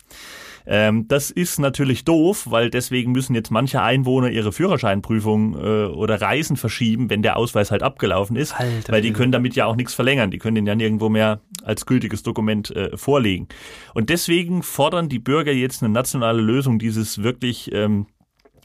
Ähm, 0.70 1.08
das 1.08 1.32
ist 1.32 1.60
natürlich 1.60 2.04
doof, 2.04 2.48
weil 2.50 2.70
deswegen 2.70 3.14
müssen 3.14 3.34
jetzt 3.34 3.52
manche 3.52 3.82
Einwohner 3.82 4.30
ihre 4.30 4.52
Führerscheinprüfung 4.52 5.56
äh, 5.56 5.86
oder 5.86 6.22
Reisen 6.22 6.58
verschieben, 6.58 7.10
wenn 7.10 7.22
der 7.22 7.38
Ausweis 7.38 7.72
halt 7.72 7.84
abgelaufen 7.84 8.36
ist, 8.36 8.54
Alter, 8.60 8.92
weil 8.92 9.02
die 9.02 9.14
können 9.14 9.32
damit 9.32 9.56
ja 9.56 9.66
auch 9.66 9.78
nichts 9.78 9.94
verlängern. 9.94 10.30
Die 10.30 10.40
können 10.40 10.56
den 10.56 10.68
ja 10.68 10.76
nirgendwo 10.76 11.08
mehr 11.08 11.40
als 11.64 11.86
gültiges 11.86 12.22
Dokument 12.22 12.76
äh, 12.76 12.98
vorlegen. 12.98 13.48
Und 13.94 14.10
deswegen 14.10 14.62
fordern 14.62 15.08
die 15.08 15.20
Bürger 15.20 15.54
jetzt 15.54 15.82
eine 15.82 15.94
nationale 15.94 16.42
Lösung 16.42 16.80
dieses 16.80 17.24
wirklich 17.24 17.72
ähm, 17.74 18.08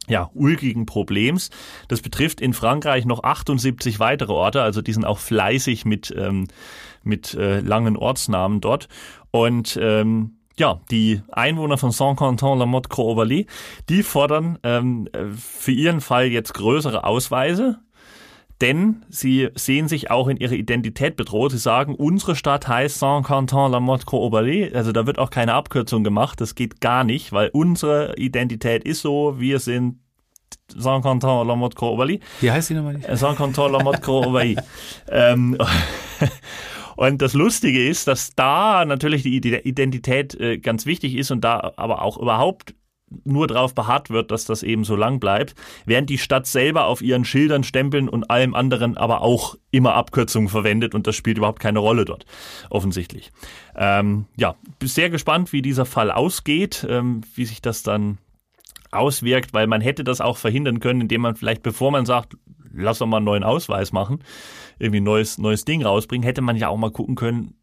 ja, 0.09 0.29
ulkigen 0.35 0.87
Problems. 0.87 1.51
Das 1.87 2.01
betrifft 2.01 2.41
in 2.41 2.53
Frankreich 2.53 3.05
noch 3.05 3.23
78 3.23 4.01
weitere 4.01 4.33
Orte, 4.33 4.63
also 4.63 4.83
die 4.83 4.93
sind 4.93 5.05
auch 5.05 5.19
fleißig 5.19 5.85
mit, 5.85 6.13
ähm, 6.17 6.49
mit 7.05 7.35
äh, 7.35 7.61
langen 7.61 7.97
Ortsnamen 7.97 8.61
dort. 8.61 8.89
Und 9.31 9.79
ähm, 9.81 10.39
ja, 10.59 10.81
die 10.91 11.23
Einwohner 11.31 11.79
von 11.79 11.91
Saint-Quentin-la-Motte-Croix-Oberly, 11.91 13.47
die 13.89 14.03
fordern 14.03 14.59
ähm, 14.63 15.09
für 15.37 15.73
ihren 15.73 16.01
Fall 16.01 16.27
jetzt 16.27 16.55
größere 16.55 17.05
Ausweise, 17.05 17.79
denn 18.61 19.05
sie 19.09 19.49
sehen 19.55 19.89
sich 19.89 20.11
auch 20.11 20.29
in 20.29 20.37
ihrer 20.37 20.53
Identität 20.53 21.17
bedroht. 21.17 21.51
Sie 21.51 21.59
sagen, 21.59 21.95
unsere 21.95 22.37
Stadt 22.37 22.69
heißt 22.69 22.99
Saint-Quentin-la-Motte-Croix-Oberly, 22.99 24.73
also 24.75 24.93
da 24.93 25.07
wird 25.07 25.19
auch 25.19 25.31
keine 25.31 25.55
Abkürzung 25.55 26.05
gemacht, 26.05 26.41
das 26.41 26.55
geht 26.55 26.81
gar 26.81 27.05
nicht, 27.05 27.33
weil 27.33 27.51
unsere 27.53 28.15
Identität 28.17 28.85
ist 28.85 29.03
so, 29.03 29.41
wir 29.41 29.59
sind 29.59 29.99
Saint-Quentin-la-Motte-Croix-Oberly. 30.77 32.21
Wie 32.41 32.51
heißt 32.51 32.71
die 32.71 32.75
nochmal? 32.75 33.01
Saint-Quentin-la-Motte-Croix-Oberly. 33.13 34.57
ähm, 35.11 35.59
und 36.97 37.23
das 37.23 37.35
Lustige 37.35 37.87
ist, 37.87 38.07
dass 38.09 38.35
da 38.35 38.85
natürlich 38.85 39.23
die 39.23 39.37
Identität 39.37 40.35
äh, 40.35 40.59
ganz 40.59 40.87
wichtig 40.87 41.15
ist 41.17 41.31
und 41.31 41.43
da 41.43 41.73
aber 41.77 42.03
auch 42.03 42.19
überhaupt 42.19 42.75
nur 43.25 43.47
darauf 43.47 43.75
beharrt 43.75 44.11
wird, 44.11 44.31
dass 44.31 44.45
das 44.45 44.63
eben 44.63 44.85
so 44.85 44.97
lang 44.97 45.21
bleibt, 45.21 45.55
während 45.85 46.11
die 46.11 46.19
Stadt 46.19 46.47
selber 46.47 46.87
auf 46.87 47.03
ihren 47.03 47.25
Schildern, 47.25 47.65
Stempeln 47.65 48.09
und 48.09 48.31
allem 48.31 48.55
anderen 48.55 48.97
aber 48.97 49.23
auch 49.23 49.57
immer 49.71 49.95
Abkürzungen 49.95 50.49
verwendet 50.49 50.95
und 50.95 51.07
das 51.07 51.17
spielt 51.17 51.39
überhaupt 51.39 51.61
keine 51.61 51.79
Rolle 51.79 52.05
dort, 52.05 52.25
offensichtlich. 52.71 53.31
Ähm, 53.77 54.27
ja, 54.37 54.55
bin 54.79 54.89
sehr 54.89 55.11
gespannt, 55.11 55.53
wie 55.53 55.63
dieser 55.63 55.87
Fall 55.87 56.11
ausgeht, 56.11 56.87
ähm, 56.89 57.23
wie 57.35 57.45
sich 57.45 57.63
das 57.63 57.83
dann 57.83 58.19
auswirkt, 58.91 59.55
weil 59.55 59.67
man 59.67 59.81
hätte 59.81 60.05
das 60.05 60.21
auch 60.21 60.37
verhindern 60.37 60.81
können, 60.81 61.01
indem 61.01 61.23
man 61.23 61.35
vielleicht, 61.35 61.63
bevor 61.63 61.91
man 61.91 62.05
sagt, 62.05 62.37
lass 62.75 62.99
doch 62.99 63.07
mal 63.07 63.19
einen 63.19 63.27
neuen 63.27 63.45
Ausweis 63.45 63.93
machen, 63.93 64.19
irgendwie 64.79 65.01
ein 65.01 65.05
neues, 65.05 65.39
neues 65.39 65.65
Ding 65.65 65.83
rausbringen, 65.85 66.25
hätte 66.25 66.43
man 66.43 66.57
ja 66.57 66.69
auch 66.69 66.77
mal 66.79 66.91
gucken 66.91 67.15
können, 67.15 67.55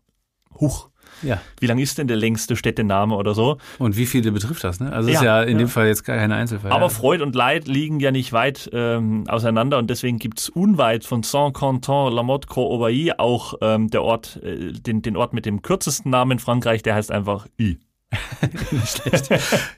huch, 0.60 0.90
Ja. 1.24 1.42
Wie 1.60 1.66
lang 1.66 1.80
ist 1.80 1.98
denn 1.98 2.08
der 2.08 2.16
längste 2.18 2.56
Städtename 2.56 3.16
oder 3.16 3.34
so? 3.34 3.58
Und 3.78 3.98
wie 3.98 4.06
viele 4.06 4.32
betrifft 4.32 4.64
das? 4.64 4.80
Ne? 4.80 4.92
Also 4.94 5.10
es 5.10 5.16
Ja, 5.16 5.20
ist 5.20 5.26
ja 5.26 5.44
in 5.44 5.54
ja. 5.54 5.58
dem 5.60 5.68
Fall 5.68 5.88
jetzt 5.88 6.04
gar 6.04 6.16
keine 6.18 6.36
Einzelfall. 6.36 6.72
Aber. 6.72 6.90
Freud 6.90 7.22
und 7.24 7.36
Leid 7.36 7.68
liegen 7.68 8.00
ja 8.00 8.12
nicht 8.12 8.32
weit 8.32 8.70
ähm, 8.74 9.26
auseinander 9.28 9.78
und 9.80 9.90
deswegen 9.90 10.18
gibt's 10.20 10.48
unweit 10.50 11.04
von 11.04 11.24
Saint-Quentin-la-Motte-Croix-Aubailly 11.24 13.14
auch 13.18 13.56
ähm, 13.62 13.90
der 13.90 14.04
Ort, 14.04 14.40
äh, 14.44 14.72
den, 14.72 15.02
den 15.02 15.18
Ort 15.18 15.34
mit 15.34 15.46
dem 15.46 15.62
kürzesten 15.62 16.12
Namen 16.12 16.34
in 16.34 16.40
Frankreich, 16.40 16.84
der 16.84 16.96
heißt 16.96 17.12
einfach 17.12 17.48
I. 17.60 17.80
nicht 18.72 19.04
schlecht. 19.04 19.30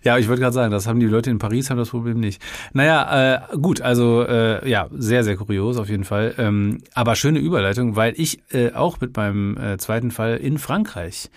ja, 0.04 0.18
ich 0.18 0.28
wollte 0.30 0.42
gerade 0.42 0.54
sagen, 0.54 0.72
das 0.72 0.88
haben 0.88 1.00
die 1.00 1.06
Leute 1.06 1.30
in 1.30 1.38
Paris 1.38 1.70
haben 1.70 1.78
das 1.78 1.90
Problem 1.90 2.20
nicht. 2.20 2.42
Naja, 2.72 3.52
äh, 3.52 3.58
gut, 3.58 3.82
also 3.82 4.24
äh, 4.24 4.68
ja, 4.70 4.88
sehr, 4.92 5.24
sehr 5.24 5.36
kurios 5.36 5.78
auf 5.78 5.90
jeden 5.90 6.06
Fall. 6.06 6.36
Ähm, 6.38 6.80
aber 6.94 7.16
schöne 7.16 7.40
Überleitung, 7.40 7.96
weil 7.96 8.14
ich 8.16 8.42
äh, 8.54 8.72
auch 8.72 9.02
mit 9.02 9.18
meinem 9.18 9.58
äh, 9.58 9.78
zweiten 9.78 10.12
Fall 10.12 10.38
in 10.38 10.58
Frankreich 10.58 11.30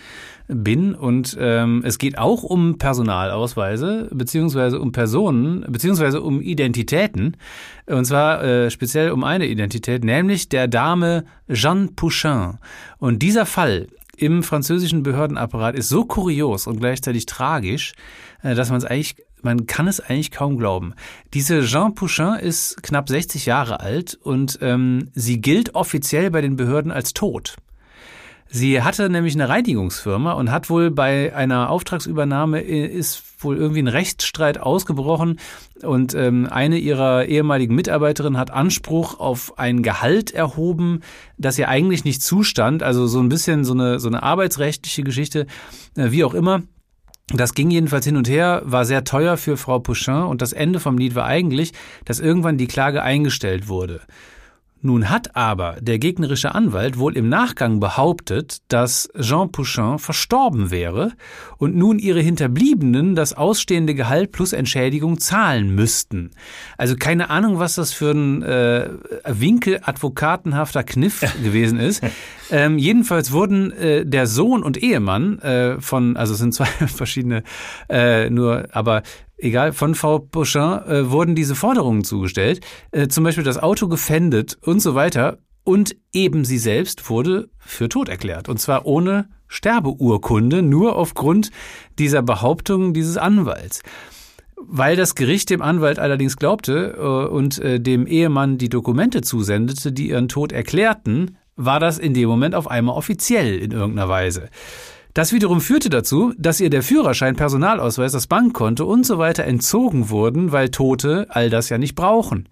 bin 0.46 0.94
und 0.94 1.36
ähm, 1.40 1.82
es 1.86 1.96
geht 1.98 2.18
auch 2.18 2.42
um 2.42 2.76
Personalausweise 2.76 4.10
beziehungsweise 4.12 4.78
um 4.78 4.92
Personen 4.92 5.64
beziehungsweise 5.68 6.20
um 6.20 6.42
Identitäten 6.42 7.38
und 7.86 8.04
zwar 8.04 8.44
äh, 8.44 8.70
speziell 8.70 9.10
um 9.10 9.24
eine 9.24 9.46
Identität, 9.46 10.04
nämlich 10.04 10.50
der 10.50 10.68
Dame 10.68 11.24
Jeanne 11.48 11.88
Pouchin. 11.96 12.58
Und 12.98 13.20
dieser 13.20 13.46
Fall 13.46 13.88
im 14.16 14.42
französischen 14.42 15.02
Behördenapparat 15.02 15.74
ist 15.74 15.88
so 15.88 16.04
kurios 16.04 16.66
und 16.66 16.80
gleichzeitig 16.80 17.26
tragisch, 17.26 17.92
äh, 18.42 18.54
dass 18.54 18.70
man 18.70 18.78
es 18.78 18.84
eigentlich, 18.84 19.16
man 19.42 19.66
kann 19.66 19.88
es 19.88 20.00
eigentlich 20.00 20.30
kaum 20.30 20.58
glauben. 20.58 20.94
Diese 21.32 21.62
Jean 21.64 21.94
Pouchin 21.94 22.34
ist 22.34 22.82
knapp 22.82 23.08
60 23.08 23.46
Jahre 23.46 23.80
alt 23.80 24.18
und 24.22 24.58
ähm, 24.62 25.10
sie 25.14 25.40
gilt 25.40 25.74
offiziell 25.74 26.30
bei 26.30 26.40
den 26.40 26.56
Behörden 26.56 26.92
als 26.92 27.12
tot. 27.12 27.56
Sie 28.48 28.82
hatte 28.82 29.10
nämlich 29.10 29.34
eine 29.34 29.48
Reinigungsfirma 29.48 30.32
und 30.32 30.50
hat 30.50 30.70
wohl 30.70 30.90
bei 30.90 31.34
einer 31.34 31.70
Auftragsübernahme 31.70 32.60
äh, 32.60 32.86
ist 32.86 33.22
wohl 33.42 33.56
irgendwie 33.56 33.82
ein 33.82 33.88
Rechtsstreit 33.88 34.58
ausgebrochen 34.60 35.40
und 35.82 36.14
ähm, 36.14 36.46
eine 36.50 36.78
ihrer 36.78 37.26
ehemaligen 37.26 37.74
Mitarbeiterinnen 37.74 38.38
hat 38.38 38.50
Anspruch 38.50 39.18
auf 39.18 39.58
ein 39.58 39.82
Gehalt 39.82 40.30
erhoben, 40.30 41.00
das 41.36 41.58
ihr 41.58 41.68
eigentlich 41.68 42.04
nicht 42.04 42.22
zustand. 42.22 42.82
Also 42.82 43.06
so 43.06 43.20
ein 43.20 43.28
bisschen 43.28 43.64
so 43.64 43.72
eine 43.72 43.98
so 43.98 44.08
eine 44.08 44.22
arbeitsrechtliche 44.22 45.02
Geschichte, 45.02 45.46
äh, 45.96 46.10
wie 46.10 46.24
auch 46.24 46.34
immer. 46.34 46.62
Das 47.28 47.54
ging 47.54 47.70
jedenfalls 47.70 48.04
hin 48.04 48.18
und 48.18 48.28
her, 48.28 48.62
war 48.66 48.84
sehr 48.84 49.02
teuer 49.04 49.38
für 49.38 49.56
Frau 49.56 49.78
Pouchin 49.78 50.24
und 50.24 50.42
das 50.42 50.52
Ende 50.52 50.78
vom 50.78 50.98
Lied 50.98 51.14
war 51.14 51.24
eigentlich, 51.24 51.72
dass 52.04 52.20
irgendwann 52.20 52.58
die 52.58 52.66
Klage 52.66 53.02
eingestellt 53.02 53.66
wurde. 53.66 54.02
Nun 54.86 55.08
hat 55.08 55.34
aber 55.34 55.78
der 55.80 55.98
gegnerische 55.98 56.54
Anwalt 56.54 56.98
wohl 56.98 57.16
im 57.16 57.30
Nachgang 57.30 57.80
behauptet, 57.80 58.58
dass 58.68 59.08
Jean 59.18 59.50
Pouchin 59.50 59.98
verstorben 59.98 60.70
wäre 60.70 61.12
und 61.56 61.74
nun 61.74 61.98
ihre 61.98 62.20
Hinterbliebenen 62.20 63.14
das 63.14 63.32
ausstehende 63.32 63.94
Gehalt 63.94 64.30
plus 64.30 64.52
Entschädigung 64.52 65.18
zahlen 65.18 65.74
müssten. 65.74 66.32
Also 66.76 66.96
keine 66.96 67.30
Ahnung, 67.30 67.58
was 67.58 67.76
das 67.76 67.94
für 67.94 68.10
ein 68.10 68.42
äh, 68.42 68.90
winkeladvokatenhafter 69.26 70.84
Kniff 70.84 71.20
gewesen 71.42 71.78
ist. 71.80 72.02
Ähm, 72.50 72.78
jedenfalls 72.78 73.32
wurden 73.32 73.72
äh, 73.72 74.04
der 74.04 74.26
Sohn 74.26 74.62
und 74.62 74.82
Ehemann 74.82 75.38
äh, 75.38 75.80
von, 75.80 76.16
also 76.16 76.34
es 76.34 76.38
sind 76.38 76.54
zwei 76.54 76.66
verschiedene, 76.86 77.42
äh, 77.88 78.30
nur, 78.30 78.68
aber 78.72 79.02
egal, 79.38 79.72
von 79.72 79.94
Frau 79.94 80.18
Beauchamp 80.18 80.86
äh, 80.86 81.10
wurden 81.10 81.34
diese 81.34 81.54
Forderungen 81.54 82.04
zugestellt, 82.04 82.60
äh, 82.90 83.08
zum 83.08 83.24
Beispiel 83.24 83.44
das 83.44 83.62
Auto 83.62 83.88
gefändet 83.88 84.58
und 84.62 84.80
so 84.80 84.94
weiter. 84.94 85.38
Und 85.66 85.96
eben 86.12 86.44
sie 86.44 86.58
selbst 86.58 87.08
wurde 87.08 87.48
für 87.58 87.88
tot 87.88 88.10
erklärt. 88.10 88.50
Und 88.50 88.60
zwar 88.60 88.84
ohne 88.84 89.30
Sterbeurkunde, 89.48 90.60
nur 90.60 90.96
aufgrund 90.96 91.50
dieser 91.98 92.20
Behauptungen 92.20 92.92
dieses 92.92 93.16
Anwalts. 93.16 93.80
Weil 94.56 94.96
das 94.96 95.14
Gericht 95.14 95.48
dem 95.48 95.62
Anwalt 95.62 95.98
allerdings 95.98 96.36
glaubte 96.36 96.96
äh, 96.98 97.32
und 97.32 97.58
äh, 97.60 97.80
dem 97.80 98.06
Ehemann 98.06 98.58
die 98.58 98.68
Dokumente 98.68 99.22
zusendete, 99.22 99.92
die 99.92 100.10
ihren 100.10 100.28
Tod 100.28 100.52
erklärten, 100.52 101.38
war 101.56 101.80
das 101.80 101.98
in 101.98 102.14
dem 102.14 102.28
Moment 102.28 102.54
auf 102.54 102.70
einmal 102.70 102.96
offiziell 102.96 103.58
in 103.58 103.70
irgendeiner 103.70 104.08
Weise. 104.08 104.48
Das 105.14 105.32
wiederum 105.32 105.60
führte 105.60 105.90
dazu, 105.90 106.34
dass 106.36 106.58
ihr 106.58 106.70
der 106.70 106.82
Führerschein, 106.82 107.36
Personalausweis, 107.36 108.10
das 108.10 108.26
Bankkonto 108.26 108.84
und 108.84 109.06
so 109.06 109.16
weiter 109.16 109.44
entzogen 109.44 110.10
wurden, 110.10 110.50
weil 110.50 110.70
Tote 110.70 111.26
all 111.28 111.50
das 111.50 111.68
ja 111.68 111.78
nicht 111.78 111.94
brauchen. 111.94 112.48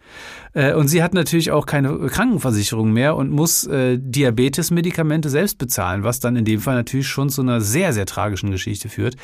Äh, 0.55 0.75
Und 0.75 0.87
sie 0.87 1.03
hat 1.03 1.13
natürlich 1.13 1.51
auch 1.51 1.67
keine 1.67 2.07
Krankenversicherung 2.07 2.93
mehr 2.93 3.17
und 3.17 3.31
muss 3.31 3.67
äh, 3.67 3.99
Diabetesmedikamente 3.99 5.29
selbst 5.29 5.59
bezahlen, 5.59 6.05
was 6.05 6.21
dann 6.21 6.37
in 6.37 6.45
dem 6.45 6.61
Fall 6.61 6.77
natürlich 6.77 7.09
schon 7.09 7.31
zu 7.31 7.43
einer 7.43 7.61
sehr, 7.61 7.93
sehr 7.93 8.07
tragischen 8.07 8.53
Geschichte 8.53 8.89
führt. 8.89 9.17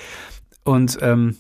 Und 0.64 0.98
ähm, 1.00 1.36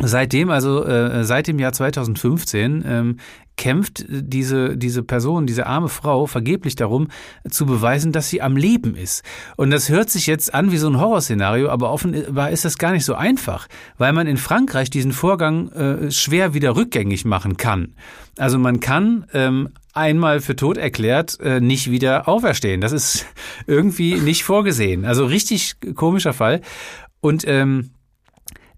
Seitdem, 0.00 0.50
also 0.50 0.84
äh, 0.84 1.22
seit 1.22 1.48
dem 1.48 1.58
Jahr 1.58 1.74
2015, 1.74 2.82
ähm, 2.86 3.16
kämpft 3.56 4.04
diese, 4.08 4.76
diese 4.78 5.02
Person, 5.02 5.46
diese 5.46 5.66
arme 5.66 5.90
Frau 5.90 6.26
vergeblich 6.26 6.76
darum, 6.76 7.08
zu 7.48 7.66
beweisen, 7.66 8.10
dass 8.10 8.30
sie 8.30 8.40
am 8.40 8.56
Leben 8.56 8.96
ist. 8.96 9.22
Und 9.56 9.70
das 9.70 9.90
hört 9.90 10.08
sich 10.08 10.26
jetzt 10.26 10.54
an 10.54 10.72
wie 10.72 10.78
so 10.78 10.88
ein 10.88 10.98
Horrorszenario, 10.98 11.68
aber 11.68 11.92
offenbar 11.92 12.50
ist 12.50 12.64
das 12.64 12.78
gar 12.78 12.92
nicht 12.92 13.04
so 13.04 13.14
einfach, 13.14 13.68
weil 13.98 14.14
man 14.14 14.26
in 14.26 14.38
Frankreich 14.38 14.88
diesen 14.88 15.12
Vorgang 15.12 15.70
äh, 15.72 16.10
schwer 16.10 16.54
wieder 16.54 16.74
rückgängig 16.74 17.26
machen 17.26 17.58
kann. 17.58 17.94
Also 18.38 18.58
man 18.58 18.80
kann 18.80 19.26
ähm, 19.34 19.68
einmal 19.92 20.40
für 20.40 20.56
tot 20.56 20.78
erklärt 20.78 21.38
äh, 21.40 21.60
nicht 21.60 21.90
wieder 21.90 22.28
auferstehen. 22.28 22.80
Das 22.80 22.92
ist 22.92 23.26
irgendwie 23.66 24.14
nicht 24.14 24.44
vorgesehen. 24.44 25.04
Also 25.04 25.26
richtig 25.26 25.74
komischer 25.94 26.32
Fall. 26.32 26.62
Und 27.20 27.46
ähm, 27.46 27.90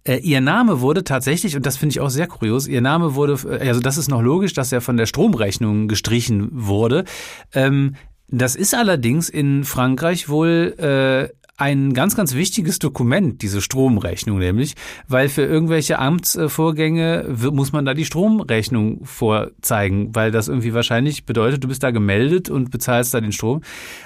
äh, 0.04 0.18
Ihr 0.18 0.40
Name 0.40 0.80
wurde 0.80 1.04
tatsächlich, 1.04 1.56
und 1.56 1.66
das 1.66 1.76
finde 1.76 1.92
ich 1.92 2.00
auch 2.00 2.10
sehr 2.10 2.26
kurios, 2.26 2.66
Ihr 2.66 2.80
Name 2.80 3.14
wurde, 3.14 3.38
äh, 3.48 3.68
also 3.68 3.80
das 3.80 3.96
ist 3.96 4.08
noch 4.08 4.22
logisch, 4.22 4.52
dass 4.52 4.72
er 4.72 4.80
von 4.80 4.96
der 4.96 5.06
Stromrechnung 5.06 5.88
gestrichen 5.88 6.48
wurde. 6.52 7.04
Ähm, 7.52 7.96
das 8.28 8.56
ist 8.56 8.74
allerdings 8.74 9.28
in 9.28 9.64
Frankreich 9.64 10.28
wohl 10.28 10.74
äh, 10.78 11.34
ein 11.56 11.94
ganz, 11.94 12.16
ganz 12.16 12.34
wichtiges 12.34 12.80
Dokument, 12.80 13.42
diese 13.42 13.60
Stromrechnung 13.60 14.38
nämlich, 14.38 14.74
weil 15.06 15.28
für 15.28 15.42
irgendwelche 15.42 16.00
Amtsvorgänge 16.00 17.36
muss 17.52 17.72
man 17.72 17.84
da 17.84 17.94
die 17.94 18.04
Stromrechnung 18.04 19.04
vorzeigen, 19.04 20.14
weil 20.14 20.32
das 20.32 20.48
irgendwie 20.48 20.74
wahrscheinlich 20.74 21.26
bedeutet, 21.26 21.62
du 21.62 21.68
bist 21.68 21.82
da 21.82 21.92
gemeldet 21.92 22.50
und 22.50 22.70
bezahlst 22.70 23.14
da 23.14 23.20
den 23.20 23.32
Strom. 23.32 23.62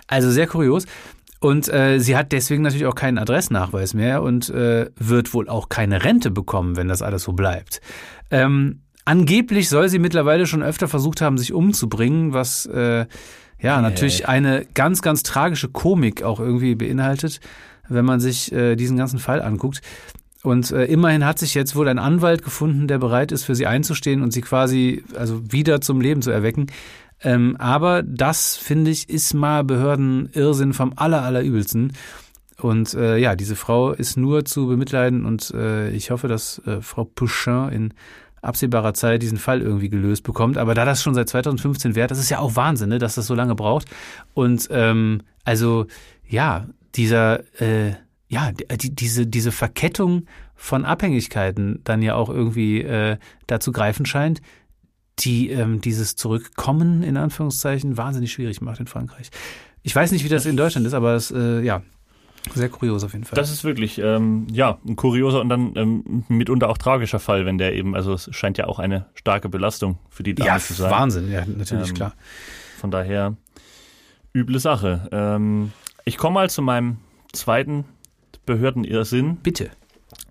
Also 0.06 0.30
sehr 0.30 0.46
kurios. 0.46 0.84
Und 1.40 1.72
äh, 1.72 2.00
sie 2.00 2.16
hat 2.16 2.32
deswegen 2.32 2.62
natürlich 2.62 2.86
auch 2.86 2.94
keinen 2.94 3.18
Adressnachweis 3.18 3.94
mehr 3.94 4.22
und 4.22 4.50
äh, 4.50 4.90
wird 4.96 5.32
wohl 5.34 5.48
auch 5.48 5.68
keine 5.68 6.02
Rente 6.02 6.30
bekommen, 6.30 6.76
wenn 6.76 6.88
das 6.88 7.00
alles 7.00 7.22
so 7.22 7.32
bleibt. 7.32 7.80
Ähm, 8.30 8.80
angeblich 9.04 9.68
soll 9.68 9.88
sie 9.88 10.00
mittlerweile 10.00 10.46
schon 10.46 10.62
öfter 10.62 10.88
versucht 10.88 11.20
haben, 11.20 11.38
sich 11.38 11.52
umzubringen, 11.52 12.32
was 12.32 12.66
äh, 12.66 13.06
ja 13.60 13.80
natürlich 13.80 14.28
eine 14.28 14.66
ganz, 14.74 15.00
ganz 15.00 15.22
tragische 15.22 15.68
Komik 15.68 16.22
auch 16.22 16.40
irgendwie 16.40 16.74
beinhaltet, 16.74 17.40
wenn 17.88 18.04
man 18.04 18.20
sich 18.20 18.52
äh, 18.52 18.74
diesen 18.74 18.96
ganzen 18.96 19.20
Fall 19.20 19.40
anguckt. 19.40 19.80
Und 20.42 20.70
äh, 20.70 20.84
immerhin 20.84 21.24
hat 21.24 21.38
sich 21.38 21.54
jetzt 21.54 21.74
wohl 21.74 21.88
ein 21.88 21.98
Anwalt 21.98 22.42
gefunden, 22.42 22.86
der 22.86 22.98
bereit 22.98 23.32
ist, 23.32 23.44
für 23.44 23.54
sie 23.54 23.66
einzustehen 23.66 24.22
und 24.22 24.32
sie 24.32 24.40
quasi 24.40 25.02
also 25.16 25.40
wieder 25.52 25.80
zum 25.80 26.00
Leben 26.00 26.22
zu 26.22 26.30
erwecken. 26.30 26.66
Ähm, 27.22 27.56
aber 27.58 28.02
das, 28.02 28.56
finde 28.56 28.90
ich, 28.90 29.08
ist 29.08 29.34
mal 29.34 29.64
Behördenirrsinn 29.64 30.72
vom 30.72 30.92
aller, 30.96 31.22
aller 31.22 31.42
übelsten. 31.42 31.92
Und 32.60 32.94
äh, 32.94 33.16
ja, 33.18 33.36
diese 33.36 33.56
Frau 33.56 33.92
ist 33.92 34.16
nur 34.16 34.44
zu 34.44 34.66
bemitleiden 34.66 35.24
und 35.24 35.52
äh, 35.54 35.90
ich 35.90 36.10
hoffe, 36.10 36.26
dass 36.26 36.60
äh, 36.66 36.82
Frau 36.82 37.04
Pouchin 37.04 37.68
in 37.68 37.94
absehbarer 38.42 38.94
Zeit 38.94 39.22
diesen 39.22 39.38
Fall 39.38 39.62
irgendwie 39.62 39.88
gelöst 39.88 40.24
bekommt. 40.24 40.58
Aber 40.58 40.74
da 40.74 40.84
das 40.84 41.02
schon 41.02 41.14
seit 41.14 41.28
2015 41.28 41.94
wäre, 41.94 42.08
das 42.08 42.18
ist 42.18 42.30
ja 42.30 42.38
auch 42.38 42.56
Wahnsinn, 42.56 42.88
ne, 42.88 42.98
dass 42.98 43.14
das 43.14 43.26
so 43.26 43.34
lange 43.34 43.54
braucht. 43.54 43.88
Und 44.34 44.68
ähm, 44.70 45.22
also 45.44 45.86
ja, 46.26 46.66
dieser 46.94 47.40
äh, 47.60 47.94
ja 48.28 48.52
die, 48.52 48.94
diese 48.94 49.26
diese 49.26 49.52
Verkettung 49.52 50.26
von 50.54 50.84
Abhängigkeiten 50.84 51.80
dann 51.84 52.02
ja 52.02 52.14
auch 52.14 52.28
irgendwie 52.28 52.82
äh, 52.82 53.18
dazu 53.46 53.72
greifen 53.72 54.06
scheint, 54.06 54.40
die 55.20 55.50
ähm, 55.50 55.80
dieses 55.80 56.16
Zurückkommen 56.16 57.02
in 57.02 57.16
Anführungszeichen 57.16 57.96
wahnsinnig 57.96 58.32
schwierig 58.32 58.60
macht 58.60 58.80
in 58.80 58.86
Frankreich. 58.86 59.30
Ich 59.82 59.94
weiß 59.94 60.12
nicht, 60.12 60.24
wie 60.24 60.28
das 60.28 60.46
in 60.46 60.56
Deutschland 60.56 60.86
ist, 60.86 60.94
aber 60.94 61.14
es 61.14 61.30
äh, 61.30 61.60
ja 61.60 61.82
sehr 62.54 62.68
kurios 62.68 63.04
auf 63.04 63.12
jeden 63.12 63.24
Fall. 63.24 63.36
Das 63.36 63.50
ist 63.50 63.64
wirklich, 63.64 63.98
ähm, 63.98 64.46
ja, 64.50 64.78
ein 64.86 64.96
kurioser 64.96 65.40
und 65.40 65.48
dann 65.48 65.72
ähm, 65.76 66.24
mitunter 66.28 66.68
auch 66.68 66.78
tragischer 66.78 67.18
Fall, 67.18 67.46
wenn 67.46 67.58
der 67.58 67.74
eben, 67.74 67.94
also 67.94 68.12
es 68.14 68.28
scheint 68.32 68.58
ja 68.58 68.66
auch 68.66 68.78
eine 68.78 69.06
starke 69.14 69.48
Belastung 69.48 69.98
für 70.08 70.22
die 70.22 70.34
Dame 70.34 70.48
ja, 70.48 70.58
zu 70.58 70.74
sein. 70.74 70.90
Wahnsinn, 70.90 71.30
ja, 71.30 71.44
natürlich 71.46 71.90
Ähm, 71.90 71.94
klar. 71.94 72.14
Von 72.78 72.90
daher 72.90 73.36
üble 74.34 74.58
Sache. 74.58 75.08
Ähm, 75.12 75.72
ich 76.04 76.16
komme 76.16 76.34
mal 76.34 76.50
zu 76.50 76.62
meinem 76.62 76.98
zweiten 77.32 77.84
Behördenirrsinn. 78.46 79.36
Bitte. 79.36 79.70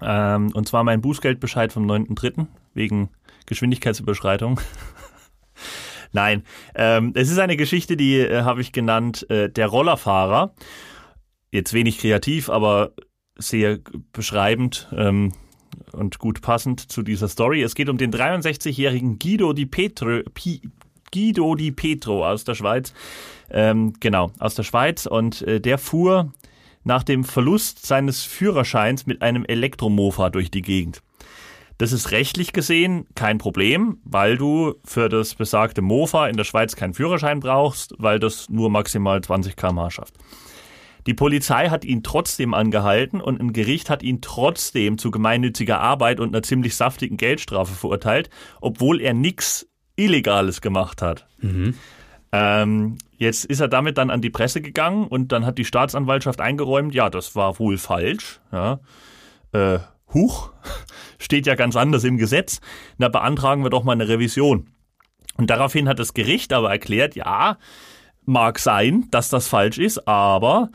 Ähm, 0.01 0.51
und 0.53 0.67
zwar 0.67 0.83
mein 0.83 1.01
Bußgeldbescheid 1.01 1.71
vom 1.71 1.89
9.3. 1.89 2.47
wegen 2.73 3.09
Geschwindigkeitsüberschreitung. 3.47 4.61
Nein, 6.13 6.43
ähm, 6.75 7.11
es 7.15 7.29
ist 7.29 7.39
eine 7.39 7.57
Geschichte, 7.57 7.97
die 7.97 8.19
äh, 8.19 8.43
habe 8.43 8.61
ich 8.61 8.71
genannt, 8.71 9.29
äh, 9.29 9.49
der 9.49 9.67
Rollerfahrer. 9.67 10.53
jetzt 11.51 11.73
wenig 11.73 11.97
kreativ, 11.97 12.49
aber 12.49 12.91
sehr 13.37 13.79
beschreibend 14.13 14.87
ähm, 14.95 15.33
und 15.91 16.19
gut 16.19 16.41
passend 16.41 16.91
zu 16.91 17.01
dieser 17.01 17.27
Story. 17.27 17.61
Es 17.61 17.75
geht 17.75 17.89
um 17.89 17.97
den 17.97 18.11
63-jährigen 18.11 19.19
Guido 19.19 19.53
Di 19.53 19.65
Petro, 19.65 20.21
Guido 21.11 21.55
Di 21.55 21.71
Petro 21.71 22.25
aus 22.27 22.43
der 22.43 22.55
Schweiz. 22.55 22.93
Ähm, 23.49 23.93
genau, 23.99 24.31
aus 24.39 24.55
der 24.55 24.63
Schweiz. 24.63 25.05
Und 25.05 25.41
äh, 25.43 25.61
der 25.61 25.77
fuhr 25.77 26.31
nach 26.83 27.03
dem 27.03 27.23
Verlust 27.23 27.85
seines 27.85 28.23
Führerscheins 28.23 29.05
mit 29.05 29.21
einem 29.21 29.45
Elektromofa 29.45 30.29
durch 30.29 30.49
die 30.49 30.61
Gegend. 30.61 31.01
Das 31.77 31.91
ist 31.91 32.11
rechtlich 32.11 32.53
gesehen 32.53 33.05
kein 33.13 33.37
Problem, 33.37 33.99
weil 34.03 34.37
du 34.37 34.75
für 34.83 35.09
das 35.09 35.35
besagte 35.35 35.81
Mofa 35.81 36.27
in 36.27 36.35
der 36.35 36.43
Schweiz 36.43 36.75
keinen 36.75 36.95
Führerschein 36.95 37.39
brauchst, 37.39 37.93
weil 37.99 38.19
das 38.19 38.49
nur 38.49 38.69
maximal 38.69 39.21
20 39.21 39.55
km/h 39.55 39.91
schafft. 39.91 40.15
Die 41.05 41.13
Polizei 41.13 41.69
hat 41.69 41.85
ihn 41.85 42.03
trotzdem 42.03 42.53
angehalten 42.53 43.21
und 43.21 43.39
ein 43.39 43.53
Gericht 43.53 43.89
hat 43.89 44.03
ihn 44.03 44.19
trotzdem 44.21 44.97
zu 44.97 45.09
gemeinnütziger 45.09 45.79
Arbeit 45.79 46.19
und 46.19 46.29
einer 46.29 46.43
ziemlich 46.43 46.75
saftigen 46.75 47.15
Geldstrafe 47.15 47.73
verurteilt, 47.73 48.29
obwohl 48.59 48.99
er 48.99 49.13
nichts 49.13 49.69
Illegales 49.95 50.59
gemacht 50.59 51.01
hat. 51.01 51.27
Mhm. 51.39 51.75
Ähm, 52.33 52.97
jetzt 53.17 53.45
ist 53.45 53.61
er 53.61 53.69
damit 53.69 53.97
dann 53.97 54.09
an 54.09 54.19
die 54.19 54.29
Presse 54.29 54.61
gegangen 54.61 55.07
und 55.07 55.31
dann 55.31 55.45
hat 55.45 55.57
die 55.57 55.65
Staatsanwaltschaft 55.65 56.41
eingeräumt, 56.41 56.93
ja, 56.93 57.09
das 57.09 57.35
war 57.35 57.57
wohl 57.57 57.77
falsch. 57.77 58.41
Ja. 58.51 58.79
Äh, 59.53 59.79
huch, 60.13 60.51
steht 61.19 61.47
ja 61.47 61.55
ganz 61.55 61.75
anders 61.75 62.03
im 62.03 62.17
Gesetz. 62.17 62.61
Na, 62.97 63.09
beantragen 63.09 63.63
wir 63.63 63.69
doch 63.69 63.83
mal 63.83 63.93
eine 63.93 64.07
Revision. 64.07 64.69
Und 65.37 65.49
daraufhin 65.49 65.87
hat 65.87 65.99
das 65.99 66.13
Gericht 66.13 66.51
aber 66.53 66.71
erklärt, 66.71 67.15
ja, 67.15 67.57
mag 68.25 68.59
sein, 68.59 69.07
dass 69.11 69.29
das 69.29 69.47
falsch 69.47 69.77
ist, 69.77 70.07
aber 70.07 70.69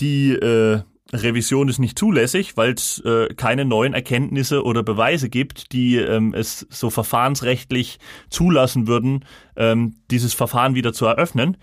die 0.00 0.32
äh, 0.32 0.82
Revision 1.12 1.68
ist 1.68 1.78
nicht 1.78 1.98
zulässig, 1.98 2.56
weil 2.56 2.72
es 2.72 2.98
äh, 3.00 3.28
keine 3.34 3.64
neuen 3.64 3.94
Erkenntnisse 3.94 4.64
oder 4.64 4.82
Beweise 4.82 5.28
gibt, 5.28 5.72
die 5.72 5.96
ähm, 5.96 6.34
es 6.34 6.66
so 6.70 6.90
verfahrensrechtlich 6.90 7.98
zulassen 8.30 8.86
würden, 8.86 9.24
ähm, 9.56 9.96
dieses 10.10 10.34
Verfahren 10.34 10.74
wieder 10.74 10.92
zu 10.92 11.06
eröffnen. 11.06 11.56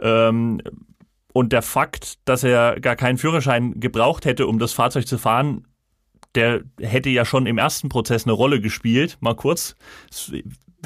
Ähm, 0.00 0.60
und 1.32 1.52
der 1.52 1.62
Fakt, 1.62 2.18
dass 2.24 2.42
er 2.42 2.80
gar 2.80 2.96
keinen 2.96 3.18
Führerschein 3.18 3.78
gebraucht 3.78 4.24
hätte, 4.24 4.46
um 4.46 4.58
das 4.58 4.72
Fahrzeug 4.72 5.06
zu 5.06 5.18
fahren, 5.18 5.67
der 6.38 6.62
hätte 6.80 7.10
ja 7.10 7.24
schon 7.24 7.46
im 7.46 7.58
ersten 7.58 7.88
Prozess 7.88 8.24
eine 8.24 8.32
Rolle 8.32 8.60
gespielt, 8.60 9.18
mal 9.20 9.34
kurz. 9.34 9.74
Es 10.08 10.32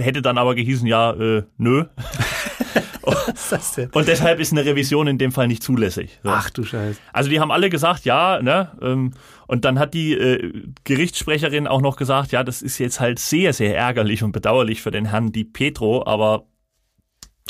hätte 0.01 0.23
dann 0.23 0.39
aber 0.39 0.55
gehießen, 0.55 0.87
ja, 0.87 1.13
äh, 1.13 1.43
nö. 1.59 1.85
Was 3.03 3.29
ist 3.29 3.53
das 3.53 3.73
denn? 3.75 3.91
Und 3.91 4.09
deshalb 4.09 4.41
ist 4.41 4.53
eine 4.53 4.65
Revision 4.65 5.09
in 5.09 5.19
dem 5.19 5.33
Fall 5.33 5.49
nicht 5.49 5.63
zulässig. 5.63 6.21
So. 6.23 6.31
Ach 6.31 6.49
du 6.51 6.65
Scheiße. 6.65 6.99
Also 7.13 7.29
die 7.29 7.41
haben 7.41 7.51
alle 7.51 7.69
gesagt, 7.69 8.05
ja, 8.05 8.41
ne? 8.41 8.71
Ähm, 8.81 9.13
und 9.47 9.65
dann 9.65 9.79
hat 9.79 9.93
die 9.93 10.15
äh, 10.15 10.63
Gerichtssprecherin 10.85 11.67
auch 11.67 11.83
noch 11.83 11.97
gesagt, 11.97 12.33
ja, 12.33 12.45
das 12.45 12.63
ist 12.63 12.79
jetzt 12.79 13.01
halt 13.01 13.19
sehr, 13.19 13.53
sehr 13.53 13.77
ärgerlich 13.77 14.23
und 14.23 14.33
bedauerlich 14.33 14.81
für 14.81 14.91
den 14.91 15.05
Herrn 15.07 15.33
Di 15.33 15.45
Petro, 15.45 16.07
aber 16.07 16.47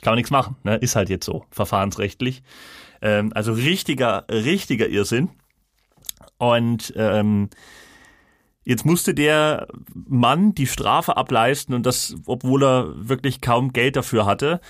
kann 0.01 0.13
man 0.13 0.17
nichts 0.17 0.31
machen, 0.31 0.57
ne? 0.65 0.77
Ist 0.77 0.97
halt 0.97 1.11
jetzt 1.11 1.27
so, 1.27 1.45
verfahrensrechtlich. 1.51 2.43
Ähm, 3.03 3.31
also 3.35 3.53
richtiger, 3.53 4.25
richtiger 4.29 4.89
Irrsinn. 4.89 5.29
Und 6.39 6.93
ähm, 6.97 7.51
Jetzt 8.64 8.85
musste 8.87 9.14
der 9.14 9.66
Mann 9.95 10.54
die 10.54 10.66
Strafe 10.66 11.16
ableisten 11.16 11.75
und 11.75 11.85
das, 11.85 12.14
obwohl 12.26 12.62
er 12.62 13.09
wirklich 13.09 13.40
kaum 13.40 13.73
Geld 13.73 13.97
dafür 13.97 14.25
hatte. 14.26 14.61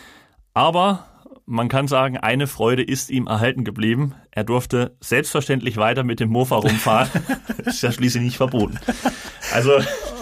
Aber 0.54 1.06
man 1.46 1.68
kann 1.68 1.88
sagen, 1.88 2.16
eine 2.16 2.46
Freude 2.46 2.82
ist 2.82 3.10
ihm 3.10 3.26
erhalten 3.26 3.64
geblieben. 3.64 4.14
Er 4.30 4.44
durfte 4.44 4.96
selbstverständlich 5.00 5.76
weiter 5.76 6.04
mit 6.04 6.20
dem 6.20 6.30
Mofa 6.30 6.56
rumfahren. 6.56 7.08
das 7.58 7.74
ist 7.74 7.82
ja 7.82 7.92
schließlich 7.92 8.22
nicht 8.22 8.36
verboten. 8.36 8.78
Also. 9.52 9.72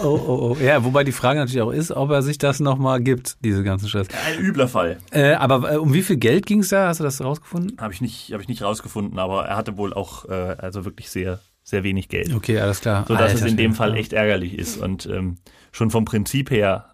Oh, 0.03 0.07
oh, 0.07 0.51
oh. 0.51 0.57
Ja, 0.61 0.83
wobei 0.83 1.03
die 1.03 1.11
Frage 1.11 1.39
natürlich 1.39 1.61
auch 1.61 1.71
ist, 1.71 1.91
ob 1.91 2.09
er 2.09 2.21
sich 2.21 2.37
das 2.37 2.59
nochmal 2.59 3.01
gibt, 3.01 3.37
diese 3.45 3.63
ganzen 3.63 3.87
Stress. 3.87 4.07
Ein 4.27 4.39
übler 4.39 4.67
Fall. 4.67 4.97
Äh, 5.11 5.33
aber 5.33 5.73
äh, 5.73 5.77
um 5.77 5.93
wie 5.93 6.01
viel 6.01 6.17
Geld 6.17 6.45
ging 6.45 6.59
es 6.59 6.69
da? 6.69 6.87
Hast 6.87 6.99
du 6.99 7.03
das 7.03 7.23
rausgefunden? 7.23 7.77
Habe 7.79 7.93
ich 7.93 8.01
nicht, 8.01 8.33
habe 8.33 8.41
ich 8.41 8.49
nicht 8.49 8.63
rausgefunden, 8.63 9.19
aber 9.19 9.45
er 9.45 9.55
hatte 9.55 9.77
wohl 9.77 9.93
auch, 9.93 10.25
äh, 10.25 10.55
also 10.57 10.85
wirklich 10.85 11.09
sehr, 11.09 11.39
sehr 11.71 11.83
wenig 11.83 12.09
Geld. 12.09 12.33
Okay, 12.33 12.59
alles 12.59 12.81
klar. 12.81 13.05
So 13.07 13.15
dass 13.15 13.31
Alter, 13.31 13.45
es 13.45 13.51
in 13.51 13.57
dem 13.57 13.73
Fall 13.73 13.95
echt 13.95 14.13
ärgerlich 14.13 14.57
ist 14.57 14.77
und 14.77 15.07
ähm, 15.07 15.37
schon 15.71 15.89
vom 15.89 16.05
Prinzip 16.05 16.51
her, 16.51 16.93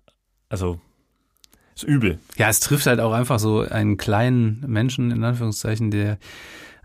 also 0.50 0.79
ist 1.75 1.84
übel. 1.84 2.19
Ja, 2.38 2.50
es 2.50 2.60
trifft 2.60 2.88
halt 2.88 3.00
auch 3.00 3.12
einfach 3.12 3.39
so 3.39 3.62
einen 3.62 3.98
kleinen 3.98 4.63
Menschen, 4.65 5.12
in 5.12 5.24
Anführungszeichen, 5.24 5.91
der 5.91 6.17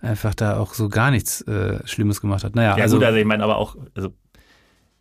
einfach 0.00 0.34
da 0.34 0.58
auch 0.58 0.75
so 0.75 0.88
gar 0.88 1.11
nichts 1.11 1.42
äh, 1.42 1.87
Schlimmes 1.87 2.20
gemacht 2.20 2.44
hat. 2.44 2.54
Naja, 2.56 2.76
ja, 2.76 2.82
also, 2.82 2.96
gut, 2.96 3.06
also 3.06 3.18
ich 3.18 3.25
meine 3.25 3.44
aber 3.44 3.56
auch, 3.56 3.76
also 3.94 4.12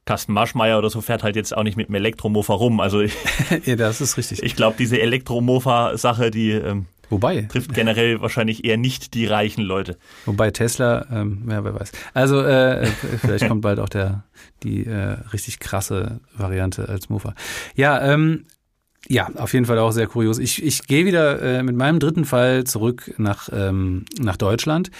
Carsten 0.05 0.33
Marschmeier 0.33 0.77
oder 0.77 0.89
so 0.89 1.01
fährt 1.01 1.23
halt 1.23 1.35
jetzt 1.35 1.55
auch 1.55 1.63
nicht 1.63 1.77
mit 1.77 1.87
dem 1.87 1.95
Elektromofa 1.95 2.53
rum. 2.53 2.79
Also 2.79 3.01
ja, 3.65 3.75
das 3.75 4.01
ist 4.01 4.17
richtig. 4.17 4.43
Ich 4.43 4.55
glaube, 4.55 4.75
diese 4.77 4.99
Elektromofa-Sache, 4.99 6.31
die 6.31 6.51
ähm, 6.51 6.85
Wobei. 7.11 7.43
trifft 7.43 7.73
generell 7.73 8.21
wahrscheinlich 8.21 8.65
eher 8.65 8.77
nicht 8.77 9.13
die 9.13 9.27
reichen 9.27 9.61
Leute. 9.61 9.97
Wobei 10.25 10.49
Tesla, 10.49 11.05
ähm, 11.11 11.43
ja, 11.49 11.63
wer 11.63 11.79
weiß. 11.79 11.91
Also 12.13 12.41
äh, 12.41 12.87
vielleicht 13.21 13.47
kommt 13.47 13.61
bald 13.61 13.79
auch 13.79 13.89
der 13.89 14.23
die 14.63 14.85
äh, 14.85 15.17
richtig 15.33 15.59
krasse 15.59 16.19
Variante 16.35 16.87
als 16.89 17.09
Mofa. 17.09 17.35
Ja, 17.75 18.01
ähm, 18.01 18.45
ja, 19.07 19.29
auf 19.35 19.53
jeden 19.53 19.65
Fall 19.65 19.79
auch 19.79 19.91
sehr 19.91 20.05
kurios. 20.07 20.37
Ich, 20.37 20.63
ich 20.63 20.85
gehe 20.85 21.05
wieder 21.05 21.41
äh, 21.41 21.63
mit 21.63 21.75
meinem 21.75 21.99
dritten 21.99 22.23
Fall 22.23 22.65
zurück 22.65 23.13
nach, 23.17 23.49
ähm, 23.51 24.05
nach 24.19 24.37
Deutschland. 24.37 24.91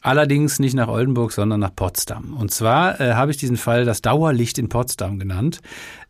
Allerdings 0.00 0.58
nicht 0.58 0.74
nach 0.74 0.88
Oldenburg, 0.88 1.32
sondern 1.32 1.60
nach 1.60 1.74
Potsdam. 1.74 2.34
Und 2.34 2.50
zwar 2.50 2.98
äh, 3.00 3.12
habe 3.12 3.30
ich 3.30 3.36
diesen 3.36 3.58
Fall 3.58 3.84
das 3.84 4.00
Dauerlicht 4.00 4.58
in 4.58 4.70
Potsdam 4.70 5.18
genannt. 5.18 5.60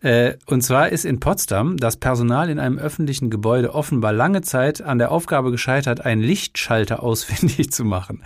Äh, 0.03 0.35
und 0.47 0.63
zwar 0.63 0.89
ist 0.89 1.05
in 1.05 1.21
Potsdam 1.21 1.77
das 1.77 1.97
Personal 1.97 2.49
in 2.49 2.59
einem 2.59 2.79
öffentlichen 2.79 3.29
Gebäude 3.29 3.75
offenbar 3.75 4.13
lange 4.13 4.41
Zeit 4.41 4.81
an 4.81 4.99
der 4.99 5.11
Aufgabe 5.11 5.51
gescheitert, 5.51 6.05
einen 6.05 6.23
Lichtschalter 6.23 7.03
ausfindig 7.03 7.71
zu 7.71 7.85
machen. 7.85 8.23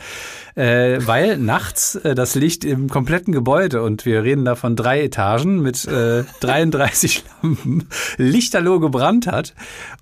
Äh, 0.55 0.99
weil 1.05 1.37
nachts 1.37 1.97
äh, 1.97 2.15
das 2.15 2.37
Licht 2.37 2.65
im 2.65 2.89
kompletten 2.89 3.33
Gebäude, 3.33 3.83
und 3.83 4.07
wir 4.07 4.23
reden 4.23 4.45
da 4.45 4.55
von 4.55 4.77
drei 4.77 5.03
Etagen 5.03 5.61
mit 5.63 5.85
äh, 5.87 6.25
33 6.41 7.25
Lampen, 7.43 7.89
lichterloh 8.19 8.79
gebrannt 8.79 9.27
hat. 9.27 9.55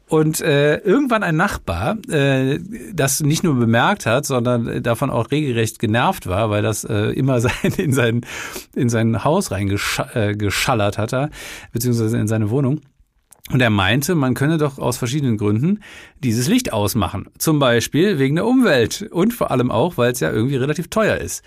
Und 0.08 0.42
äh, 0.42 0.76
irgendwann 0.76 1.22
ein 1.22 1.36
Nachbar, 1.36 1.96
äh, 2.10 2.58
das 2.92 3.20
nicht 3.20 3.44
nur 3.44 3.54
bemerkt 3.54 4.04
hat, 4.04 4.26
sondern 4.26 4.82
davon 4.82 5.08
auch 5.08 5.30
regelrecht 5.30 5.78
genervt 5.78 6.26
war, 6.26 6.50
weil 6.50 6.60
das 6.60 6.84
äh, 6.84 7.12
immer 7.12 7.40
sein, 7.40 7.72
in, 7.78 7.94
sein, 7.94 8.20
in 8.74 8.90
sein 8.90 9.24
Haus 9.24 9.50
reingeschallert 9.50 10.98
äh, 10.98 11.00
hat, 11.00 11.14
er, 11.14 11.30
beziehungsweise 11.72 12.18
in 12.18 12.28
seine 12.28 12.50
Wohnung. 12.50 12.80
Und 13.50 13.60
er 13.60 13.70
meinte, 13.70 14.14
man 14.14 14.34
könne 14.34 14.56
doch 14.56 14.78
aus 14.78 14.96
verschiedenen 14.96 15.36
Gründen 15.36 15.80
dieses 16.22 16.48
Licht 16.48 16.72
ausmachen. 16.72 17.28
Zum 17.38 17.58
Beispiel 17.58 18.18
wegen 18.18 18.36
der 18.36 18.46
Umwelt 18.46 19.08
und 19.10 19.34
vor 19.34 19.50
allem 19.50 19.70
auch, 19.70 19.96
weil 19.96 20.12
es 20.12 20.20
ja 20.20 20.30
irgendwie 20.30 20.56
relativ 20.56 20.88
teuer 20.88 21.16
ist. 21.16 21.42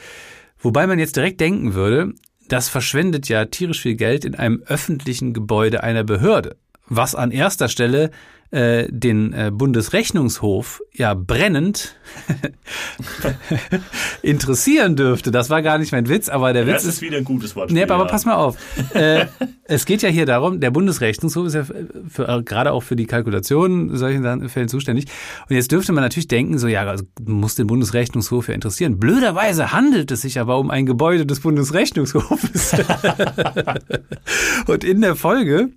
Wobei 0.59 0.87
man 0.87 0.99
jetzt 0.99 1.15
direkt 1.15 1.39
denken 1.39 1.73
würde, 1.73 2.13
das 2.47 2.69
verschwendet 2.69 3.27
ja 3.29 3.45
tierisch 3.45 3.81
viel 3.81 3.95
Geld 3.95 4.25
in 4.25 4.35
einem 4.35 4.61
öffentlichen 4.67 5.33
Gebäude 5.33 5.83
einer 5.83 6.03
Behörde. 6.03 6.57
Was 6.87 7.15
an 7.15 7.31
erster 7.31 7.69
Stelle 7.69 8.11
äh, 8.55 8.87
den 8.89 9.33
äh, 9.33 9.51
Bundesrechnungshof 9.53 10.81
ja 10.93 11.13
brennend 11.13 11.97
interessieren 14.21 14.95
dürfte. 14.95 15.29
Das 15.29 15.49
war 15.49 15.61
gar 15.61 15.77
nicht 15.77 15.91
mein 15.91 16.07
Witz, 16.07 16.29
aber 16.29 16.53
der 16.53 16.65
Witz 16.65 16.83
das 16.83 16.85
ist 16.85 17.01
wieder 17.01 17.17
ein 17.17 17.25
gutes 17.25 17.57
Wort. 17.57 17.69
Nee, 17.69 17.83
aber 17.83 18.05
ja. 18.05 18.05
pass 18.05 18.25
mal 18.25 18.35
auf. 18.35 18.55
äh, 18.93 19.25
es 19.65 19.85
geht 19.85 20.01
ja 20.03 20.09
hier 20.09 20.25
darum, 20.25 20.61
der 20.61 20.71
Bundesrechnungshof 20.71 21.47
ist 21.47 21.53
ja 21.55 21.65
für, 21.65 22.29
äh, 22.29 22.43
gerade 22.43 22.71
auch 22.71 22.81
für 22.81 22.95
die 22.95 23.07
Kalkulation 23.07 23.89
in 23.89 23.97
solchen 23.97 24.47
Fällen 24.47 24.69
zuständig. 24.69 25.07
Und 25.49 25.55
jetzt 25.57 25.73
dürfte 25.73 25.91
man 25.91 26.01
natürlich 26.01 26.29
denken, 26.29 26.57
so 26.57 26.69
ja, 26.69 26.83
also 26.83 27.03
muss 27.25 27.55
den 27.55 27.67
Bundesrechnungshof 27.67 28.47
ja 28.47 28.53
interessieren. 28.53 28.99
Blöderweise 28.99 29.73
handelt 29.73 30.11
es 30.11 30.21
sich 30.21 30.39
aber 30.39 30.59
um 30.59 30.71
ein 30.71 30.85
Gebäude 30.85 31.25
des 31.25 31.41
Bundesrechnungshofes. 31.41 32.73
Und 34.67 34.85
in 34.85 35.01
der 35.01 35.17
Folge 35.17 35.71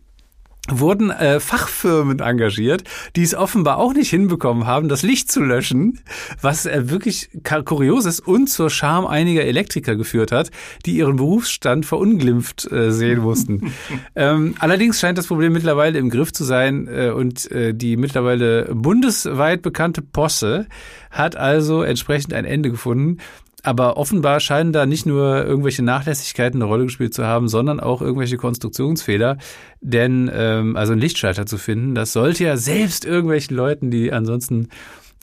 wurden 0.70 1.10
äh, 1.10 1.40
Fachfirmen 1.40 2.20
engagiert, 2.20 2.84
die 3.16 3.22
es 3.22 3.34
offenbar 3.34 3.78
auch 3.78 3.94
nicht 3.94 4.10
hinbekommen 4.10 4.66
haben, 4.66 4.88
das 4.88 5.02
Licht 5.02 5.30
zu 5.30 5.42
löschen, 5.42 6.00
was 6.40 6.66
äh, 6.66 6.90
wirklich 6.90 7.30
kurios 7.64 8.06
ist 8.06 8.20
und 8.20 8.48
zur 8.48 8.70
Scham 8.70 9.06
einiger 9.06 9.44
Elektriker 9.44 9.96
geführt 9.96 10.32
hat, 10.32 10.50
die 10.86 10.96
ihren 10.96 11.16
Berufsstand 11.16 11.86
verunglimpft 11.86 12.70
äh, 12.70 12.90
sehen 12.92 13.20
mussten. 13.20 13.72
ähm, 14.16 14.54
allerdings 14.58 15.00
scheint 15.00 15.18
das 15.18 15.26
Problem 15.26 15.52
mittlerweile 15.52 15.98
im 15.98 16.10
Griff 16.10 16.32
zu 16.32 16.44
sein 16.44 16.88
äh, 16.88 17.10
und 17.10 17.50
äh, 17.50 17.74
die 17.74 17.96
mittlerweile 17.96 18.74
bundesweit 18.74 19.62
bekannte 19.62 20.02
Posse 20.02 20.66
hat 21.10 21.36
also 21.36 21.82
entsprechend 21.82 22.34
ein 22.34 22.44
Ende 22.44 22.70
gefunden. 22.70 23.18
Aber 23.64 23.96
offenbar 23.96 24.38
scheinen 24.40 24.72
da 24.72 24.86
nicht 24.86 25.04
nur 25.04 25.44
irgendwelche 25.44 25.82
Nachlässigkeiten 25.82 26.62
eine 26.62 26.68
Rolle 26.68 26.84
gespielt 26.84 27.12
zu 27.12 27.24
haben, 27.24 27.48
sondern 27.48 27.80
auch 27.80 28.00
irgendwelche 28.00 28.36
Konstruktionsfehler. 28.36 29.36
Denn 29.80 30.30
ähm, 30.32 30.76
also 30.76 30.92
einen 30.92 31.00
Lichtschalter 31.00 31.44
zu 31.46 31.58
finden, 31.58 31.94
das 31.94 32.12
sollte 32.12 32.44
ja 32.44 32.56
selbst 32.56 33.04
irgendwelchen 33.04 33.56
Leuten, 33.56 33.90
die 33.90 34.12
ansonsten 34.12 34.68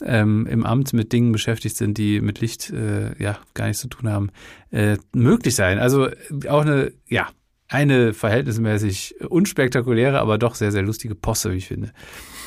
ähm, 0.04 0.46
im 0.46 0.66
Amt 0.66 0.92
mit 0.92 1.12
Dingen 1.12 1.32
beschäftigt 1.32 1.76
sind, 1.76 1.96
die 1.96 2.20
mit 2.20 2.40
Licht 2.40 2.70
äh, 2.70 3.20
ja 3.22 3.38
gar 3.54 3.66
nichts 3.66 3.80
zu 3.80 3.88
tun 3.88 4.10
haben, 4.10 4.30
äh, 4.70 4.98
möglich 5.14 5.54
sein. 5.54 5.78
Also 5.78 6.08
auch 6.48 6.62
eine, 6.62 6.92
ja, 7.08 7.28
eine 7.68 8.12
verhältnismäßig 8.12 9.16
unspektakuläre, 9.28 10.20
aber 10.20 10.38
doch 10.38 10.54
sehr, 10.54 10.72
sehr 10.72 10.82
lustige 10.82 11.14
Posse, 11.14 11.52
wie 11.52 11.56
ich 11.56 11.66
finde. 11.68 11.92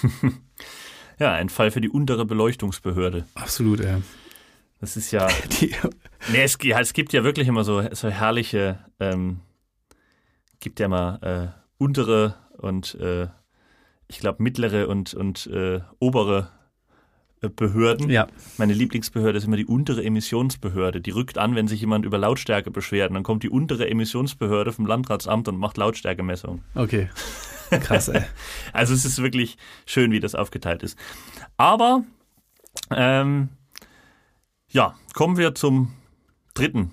ja, 1.19 1.33
ein 1.33 1.49
Fall 1.49 1.71
für 1.71 1.81
die 1.81 1.89
untere 1.89 2.25
Beleuchtungsbehörde. 2.25 3.25
Absolut, 3.33 3.83
ja. 3.83 3.99
Das 4.79 4.97
ist 4.97 5.11
ja. 5.11 5.27
Die, 5.59 5.73
nee, 6.31 6.43
es, 6.43 6.57
ja, 6.61 6.79
es 6.79 6.93
gibt 6.93 7.13
ja 7.13 7.23
wirklich 7.23 7.47
immer 7.47 7.63
so, 7.63 7.83
so 7.93 8.09
herrliche, 8.09 8.79
ähm, 8.99 9.41
gibt 10.59 10.79
ja 10.79 10.87
mal 10.87 11.19
äh, 11.21 11.59
untere 11.77 12.35
und 12.57 12.95
äh, 12.95 13.27
ich 14.07 14.19
glaube 14.19 14.41
mittlere 14.41 14.87
und, 14.87 15.13
und 15.13 15.47
äh, 15.47 15.81
obere 15.99 16.49
äh, 17.41 17.49
Behörden. 17.49 18.09
Ja. 18.09 18.27
Meine 18.57 18.73
Lieblingsbehörde 18.73 19.37
ist 19.37 19.45
immer 19.45 19.57
die 19.57 19.65
untere 19.65 20.03
Emissionsbehörde. 20.03 20.99
Die 20.99 21.11
rückt 21.11 21.37
an, 21.37 21.55
wenn 21.55 21.67
sich 21.67 21.79
jemand 21.79 22.05
über 22.05 22.17
Lautstärke 22.17 22.71
beschwert. 22.71 23.09
Und 23.09 23.15
dann 23.15 23.23
kommt 23.23 23.43
die 23.43 23.49
untere 23.49 23.89
Emissionsbehörde 23.89 24.73
vom 24.73 24.85
Landratsamt 24.85 25.47
und 25.47 25.57
macht 25.57 25.77
Lautstärkemessung. 25.77 26.63
Okay. 26.75 27.09
Krass, 27.69 28.07
ey. 28.09 28.23
also 28.73 28.93
es 28.93 29.05
ist 29.05 29.21
wirklich 29.21 29.57
schön, 29.85 30.11
wie 30.11 30.19
das 30.19 30.35
aufgeteilt 30.35 30.83
ist. 30.83 30.97
Aber 31.55 32.03
ähm, 32.91 33.49
ja, 34.71 34.95
kommen 35.13 35.37
wir 35.37 35.55
zum 35.55 35.93
dritten, 36.53 36.91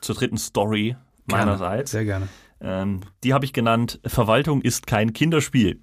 zur 0.00 0.14
dritten 0.14 0.38
Story 0.38 0.96
meinerseits. 1.26 1.92
Gerne, 1.92 2.04
sehr 2.04 2.04
gerne. 2.04 2.28
Ähm, 2.62 3.00
die 3.24 3.32
habe 3.32 3.44
ich 3.44 3.52
genannt, 3.52 4.00
Verwaltung 4.04 4.60
ist 4.60 4.86
kein 4.86 5.12
Kinderspiel. 5.12 5.80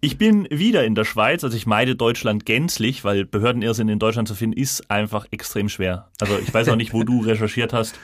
Ich 0.00 0.18
bin 0.18 0.46
wieder 0.50 0.84
in 0.84 0.94
der 0.94 1.04
Schweiz, 1.04 1.44
also 1.44 1.56
ich 1.56 1.66
meide 1.66 1.96
Deutschland 1.96 2.44
gänzlich, 2.44 3.04
weil 3.04 3.24
Behördenirrsinn 3.24 3.88
in 3.88 3.98
Deutschland 3.98 4.28
zu 4.28 4.34
finden 4.34 4.58
ist 4.58 4.90
einfach 4.90 5.26
extrem 5.30 5.70
schwer. 5.70 6.10
Also 6.20 6.38
ich 6.38 6.52
weiß 6.52 6.68
auch 6.68 6.76
nicht, 6.76 6.92
wo 6.92 7.04
du 7.04 7.20
recherchiert 7.24 7.72
hast. 7.72 7.98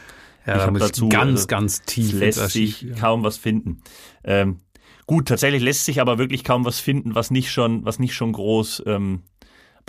Ja, 0.47 0.57
ich 0.57 0.63
habe 0.63 0.79
dazu 0.79 1.11
ganz, 1.11 1.41
also, 1.41 1.47
ganz 1.49 1.83
tief. 1.83 2.15
Lässt 2.15 2.49
sich 2.51 2.83
ja. 2.83 2.95
kaum 2.95 3.23
was 3.23 3.37
finden. 3.37 3.83
Ähm, 4.25 4.61
gut, 5.07 5.29
tatsächlich 5.29 5.63
lässt 5.63 5.85
sich 5.85 6.01
aber 6.01 6.17
wirklich 6.17 6.43
kaum 6.43 6.65
was 6.65 6.81
finden, 6.81 7.15
was 7.15 7.31
nicht 7.31 7.53
schon, 7.53 7.85
was 7.85 7.99
nicht 7.99 8.15
schon 8.15 8.33
groß 8.33 8.85
ähm, 8.87 9.23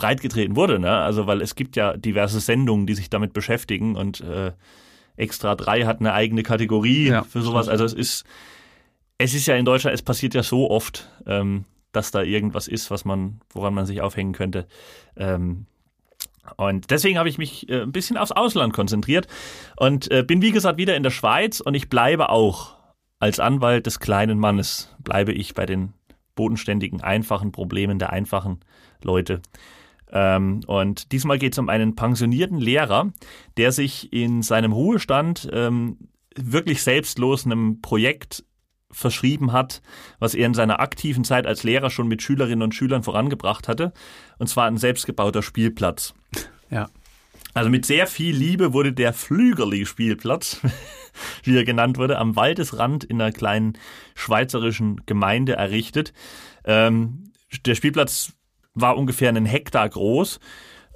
breitgetreten 0.02 0.56
wurde. 0.56 0.80
Ne? 0.80 0.92
Also 0.92 1.28
weil 1.28 1.42
es 1.42 1.56
gibt 1.56 1.76
ja 1.76 1.96
diverse 1.96 2.40
Sendungen, 2.40 2.88
die 2.88 2.96
sich 2.96 3.10
damit 3.10 3.34
beschäftigen 3.34 3.96
und 3.96 4.22
äh, 4.22 4.52
Extra 5.16 5.56
3 5.56 5.84
hat 5.86 6.00
eine 6.00 6.14
eigene 6.14 6.42
Kategorie 6.42 7.10
ja, 7.10 7.24
für 7.24 7.42
sowas. 7.42 7.70
Also 7.70 7.86
es 7.86 7.94
ist, 7.94 8.26
es 9.20 9.36
ist 9.36 9.46
ja 9.46 9.56
in 9.56 9.66
Deutschland, 9.66 9.94
es 9.94 10.02
passiert 10.02 10.34
ja 10.34 10.42
so 10.42 10.72
oft, 10.72 11.08
ähm, 11.28 11.66
dass 11.92 12.10
da 12.10 12.24
irgendwas 12.24 12.68
ist, 12.68 12.90
was 12.90 13.06
man, 13.06 13.42
woran 13.54 13.76
man 13.76 13.86
sich 13.86 14.02
aufhängen 14.02 14.34
könnte. 14.34 14.66
Ähm, 15.16 15.68
und 16.58 16.90
deswegen 16.90 17.20
habe 17.20 17.30
ich 17.30 17.38
mich 17.38 17.70
äh, 17.70 17.82
ein 17.82 17.92
bisschen 17.92 18.18
aufs 18.18 18.32
Ausland 18.32 18.74
konzentriert 18.74 19.28
und 19.78 20.10
äh, 20.10 20.24
bin 20.24 20.42
wie 20.42 20.52
gesagt 20.52 20.80
wieder 20.80 20.96
in 20.96 21.04
der 21.04 21.12
Schweiz 21.12 21.60
und 21.60 21.76
ich 21.76 21.90
bleibe 21.90 22.30
auch 22.30 22.76
als 23.20 23.40
Anwalt 23.40 23.86
des 23.86 24.00
kleinen 24.00 24.40
Mannes, 24.40 24.96
bleibe 24.98 25.32
ich 25.32 25.54
bei 25.54 25.68
den 25.68 25.94
bodenständigen, 26.34 27.02
einfachen 27.02 27.52
Problemen 27.52 28.00
der 28.00 28.12
einfachen 28.12 28.62
Leute. 29.04 29.42
Ähm, 30.12 30.62
und 30.68 31.12
diesmal 31.12 31.38
geht 31.40 31.54
es 31.54 31.60
um 31.60 31.70
einen 31.70 31.96
pensionierten 31.96 32.58
Lehrer, 32.58 33.12
der 33.58 33.72
sich 33.72 34.12
in 34.12 34.42
seinem 34.42 34.74
Ruhestand 34.74 35.50
ähm, 35.52 35.98
wirklich 36.36 36.84
selbstlos 36.84 37.46
einem 37.46 37.82
Projekt 37.82 38.44
verschrieben 38.92 39.54
hat, 39.54 39.82
was 40.20 40.36
er 40.36 40.46
in 40.46 40.54
seiner 40.54 40.80
aktiven 40.80 41.24
Zeit 41.24 41.48
als 41.48 41.64
Lehrer 41.64 41.90
schon 41.90 42.08
mit 42.08 42.22
Schülerinnen 42.22 42.62
und 42.62 42.76
Schülern 42.76 43.04
vorangebracht 43.04 43.68
hatte. 43.68 43.94
Und 44.38 44.48
zwar 44.48 44.68
ein 44.68 44.78
selbstgebauter 44.78 45.42
Spielplatz. 45.42 46.14
Ja. 46.70 46.90
Also 47.54 47.70
mit 47.70 47.86
sehr 47.86 48.08
viel 48.08 48.36
Liebe 48.36 48.74
wurde 48.74 48.94
der 48.94 49.14
Flügerli-Spielplatz, 49.14 50.62
wie 51.44 51.56
er 51.56 51.66
genannt 51.66 51.98
wurde, 51.98 52.18
am 52.18 52.36
Waldesrand 52.36 53.04
in 53.04 53.22
einer 53.22 53.32
kleinen 53.32 53.78
schweizerischen 54.16 55.02
Gemeinde 55.06 55.54
errichtet. 55.54 56.14
Ähm, 56.64 57.32
der 57.66 57.76
Spielplatz 57.76 58.34
war 58.74 58.98
ungefähr 58.98 59.30
einen 59.30 59.46
Hektar 59.46 59.88
groß. 59.90 60.40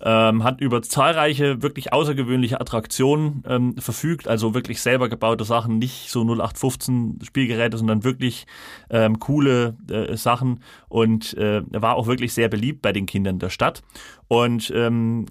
Ähm, 0.02 0.44
hat 0.44 0.60
über 0.60 0.82
zahlreiche 0.82 1.62
wirklich 1.64 1.94
außergewöhnliche 1.94 2.60
Attraktionen 2.60 3.44
ähm, 3.48 3.78
verfügt, 3.78 4.28
also 4.28 4.54
wirklich 4.54 4.82
selber 4.82 5.08
gebaute 5.08 5.46
Sachen, 5.46 5.78
nicht 5.78 6.12
so 6.12 6.22
0815 6.24 7.20
Spielgeräte, 7.24 7.78
sondern 7.78 8.04
wirklich 8.04 8.46
ähm, 8.90 9.20
coole 9.20 9.78
äh, 9.90 10.18
Sachen 10.18 10.60
und 10.90 11.34
äh, 11.38 11.62
war 11.72 11.96
auch 11.96 12.08
wirklich 12.08 12.34
sehr 12.34 12.50
beliebt 12.50 12.82
bei 12.82 12.92
den 12.92 13.06
Kindern 13.06 13.40
der 13.40 13.50
Stadt 13.50 13.84
und 14.28 14.70
ähm, 14.76 15.28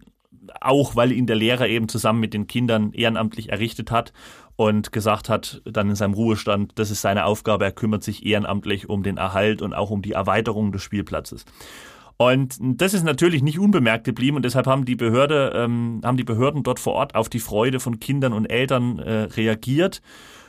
auch 0.63 0.97
weil 0.97 1.13
ihn 1.13 1.27
der 1.27 1.37
Lehrer 1.37 1.69
eben 1.69 1.89
zusammen 1.89 2.21
mit 2.21 2.33
den 2.33 2.47
Kindern 2.47 2.93
ehrenamtlich 2.93 3.51
errichtet 3.51 3.91
hat 3.91 4.15
und 4.57 4.93
gesagt 4.93 5.29
hat, 5.29 5.63
dann 5.65 5.91
in 5.91 5.97
seinem 5.97 6.15
Ruhestand, 6.15 6.73
das 6.77 6.91
ist 6.91 7.03
seine 7.03 7.25
Aufgabe, 7.25 7.65
er 7.65 7.73
kümmert 7.73 8.03
sich 8.03 8.25
ehrenamtlich 8.25 8.89
um 8.89 9.03
den 9.03 9.17
Erhalt 9.17 9.63
und 9.63 9.75
auch 9.75 9.91
um 9.91 10.03
die 10.03 10.13
Erweiterung 10.13 10.73
des 10.73 10.83
Spielplatzes. 10.83 11.45
Und 12.17 12.57
das 12.61 12.95
ist 12.95 13.03
natürlich 13.03 13.43
nicht 13.43 13.59
unbemerkt 13.59 14.05
geblieben 14.05 14.37
und 14.37 14.45
deshalb 14.45 14.67
haben 14.67 14.85
die 14.85 14.95
Behörde, 14.95 15.53
ähm, 15.57 16.01
haben 16.05 16.17
die 16.17 16.25
Behörden 16.25 16.63
dort 16.63 16.79
vor 16.79 16.95
Ort 16.95 17.15
auf 17.15 17.29
die 17.29 17.41
Freude 17.41 17.81
von 17.81 17.99
Kindern 17.99 18.33
und 18.33 18.47
Eltern 18.47 18.99
äh, 19.01 19.23
reagiert 19.23 20.01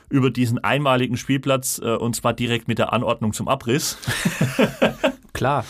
über 0.08 0.30
diesen 0.30 0.62
einmaligen 0.62 1.16
Spielplatz 1.16 1.80
äh, 1.82 1.96
und 1.96 2.14
zwar 2.14 2.32
direkt 2.32 2.68
mit 2.68 2.78
der 2.78 2.92
Anordnung 2.92 3.32
zum 3.32 3.48
Abriss. 3.48 3.98
Klar. 5.32 5.64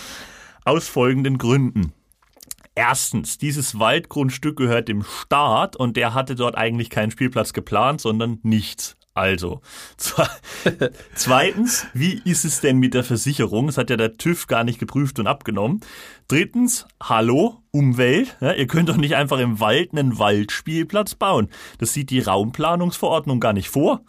Aus 0.65 0.89
folgenden 0.89 1.39
Gründen. 1.39 1.93
Erstens, 2.75 3.39
dieses 3.39 3.79
Waldgrundstück 3.79 4.59
gehört 4.59 4.89
dem 4.89 5.03
Staat 5.03 5.77
und 5.77 5.97
der 5.97 6.13
hatte 6.13 6.35
dort 6.35 6.57
eigentlich 6.57 6.91
keinen 6.91 7.11
Spielplatz 7.11 7.55
geplant, 7.55 8.03
sondern 8.03 8.39
nichts. 8.43 8.96
Also, 9.17 9.63
zweitens, 11.15 11.87
wie 11.95 12.21
ist 12.27 12.45
es 12.45 12.61
denn 12.61 12.77
mit 12.77 12.93
der 12.93 13.03
Versicherung? 13.03 13.67
Das 13.67 13.79
hat 13.79 13.89
ja 13.89 13.97
der 13.97 14.19
TÜV 14.19 14.47
gar 14.47 14.63
nicht 14.63 14.79
geprüft 14.79 15.19
und 15.19 15.27
abgenommen. 15.27 15.81
Drittens, 16.29 16.87
hallo, 17.03 17.63
Umwelt. 17.71 18.37
Ja, 18.43 18.53
ihr 18.53 18.67
könnt 18.67 18.91
doch 18.91 18.99
nicht 18.99 19.17
einfach 19.17 19.39
im 19.39 19.59
Wald 19.59 19.93
einen 19.93 20.19
Waldspielplatz 20.19 21.15
bauen. 21.15 21.49
Das 21.79 21.95
sieht 21.95 22.11
die 22.11 22.21
Raumplanungsverordnung 22.21 23.41
gar 23.41 23.55
nicht 23.55 23.71
vor. 23.71 24.03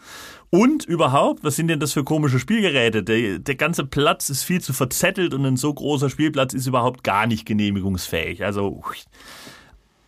Und 0.50 0.84
überhaupt, 0.84 1.42
was 1.42 1.56
sind 1.56 1.70
denn 1.70 1.80
das 1.80 1.94
für 1.94 2.04
komische 2.04 2.40
Spielgeräte? 2.40 3.02
Der, 3.02 3.40
der 3.40 3.56
ganze 3.56 3.86
Platz 3.86 4.30
ist 4.30 4.44
viel 4.44 4.60
zu 4.60 4.74
verzettelt 4.74 5.34
und 5.34 5.46
ein 5.46 5.56
so 5.56 5.74
großer 5.74 6.10
Spielplatz 6.10 6.54
ist 6.54 6.68
überhaupt 6.68 7.06
gar 7.06 7.28
nicht 7.28 7.46
genehmigungsfähig. 7.46 8.44
Also 8.44 8.84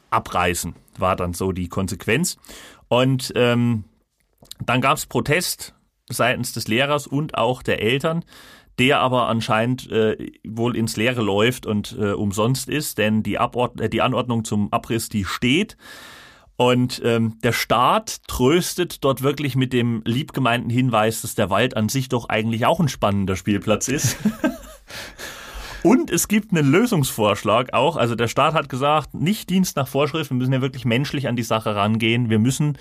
abreißen 0.10 0.76
war 0.98 1.16
dann 1.16 1.34
so 1.34 1.54
die 1.54 1.70
Konsequenz. 1.70 2.36
Und 2.90 3.32
ähm, 3.36 3.86
dann 4.66 4.82
gab 4.82 4.98
es 4.98 5.06
Protest 5.06 5.76
seitens 6.10 6.54
des 6.54 6.68
Lehrers 6.68 7.08
und 7.08 7.38
auch 7.38 7.62
der 7.62 7.82
Eltern, 7.82 8.26
der 8.80 9.00
aber 9.00 9.28
anscheinend 9.28 9.92
äh, 9.92 10.32
wohl 10.48 10.76
ins 10.76 10.96
Leere 10.96 11.22
läuft 11.22 11.66
und 11.66 11.96
äh, 12.00 12.14
umsonst 12.14 12.70
ist, 12.70 12.98
denn 12.98 13.24
die, 13.24 13.38
Abord 13.38 13.80
äh, 13.80 13.90
die 13.90 14.02
Anordnung 14.02 14.46
zum 14.46 14.72
Abriss, 14.72 15.10
die 15.10 15.26
steht. 15.26 15.78
Und 16.56 17.02
ähm, 17.06 17.38
der 17.42 17.54
Staat 17.54 18.28
tröstet 18.28 19.04
dort 19.04 19.22
wirklich 19.22 19.56
mit 19.56 19.72
dem 19.72 20.02
liebgemeinten 20.06 20.70
Hinweis, 20.70 21.22
dass 21.22 21.36
der 21.36 21.50
Wald 21.50 21.78
an 21.78 21.88
sich 21.88 22.10
doch 22.10 22.28
eigentlich 22.28 22.66
auch 22.66 22.80
ein 22.80 22.90
spannender 22.90 23.38
Spielplatz 23.38 23.88
ist. 23.88 24.18
Und 25.84 26.12
es 26.12 26.28
gibt 26.28 26.52
einen 26.52 26.70
Lösungsvorschlag 26.70 27.74
auch. 27.74 27.96
Also 27.96 28.16
der 28.16 28.28
Staat 28.28 28.54
hat 28.54 28.68
gesagt, 28.68 29.14
nicht 29.14 29.50
Dienst 29.50 29.78
nach 29.78 29.88
Vorschrift, 29.88 30.32
wir 30.32 30.36
müssen 30.36 30.52
ja 30.52 30.62
wirklich 30.62 30.84
menschlich 30.84 31.30
an 31.30 31.38
die 31.38 31.44
Sache 31.44 31.76
rangehen. 31.76 32.30
Wir 32.30 32.40
müssen 32.40 32.78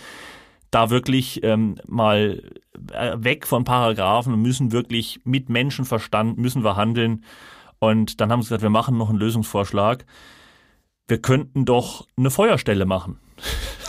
da 0.71 0.91
wirklich 0.91 1.43
ähm, 1.43 1.77
mal 1.87 2.43
äh, 2.93 3.17
weg 3.17 3.47
von 3.47 3.65
Paragraphen, 3.65 4.41
müssen 4.41 4.73
wirklich 4.73 5.21
mit 5.25 5.49
Menschenverstand, 5.49 6.39
müssen 6.39 6.65
wir 6.65 6.77
handeln. 6.77 7.25
Und 7.79 8.21
dann 8.21 8.31
haben 8.31 8.43
sie 8.43 8.47
gesagt, 8.49 8.63
wir 8.63 8.71
machen 8.71 8.99
noch 8.99 9.09
einen 9.09 9.19
Lösungsvorschlag. 9.19 10.05
Wir 11.07 11.21
könnten 11.23 11.65
doch 11.65 12.07
eine 12.17 12.31
Feuerstelle 12.31 12.85
machen. 12.85 13.19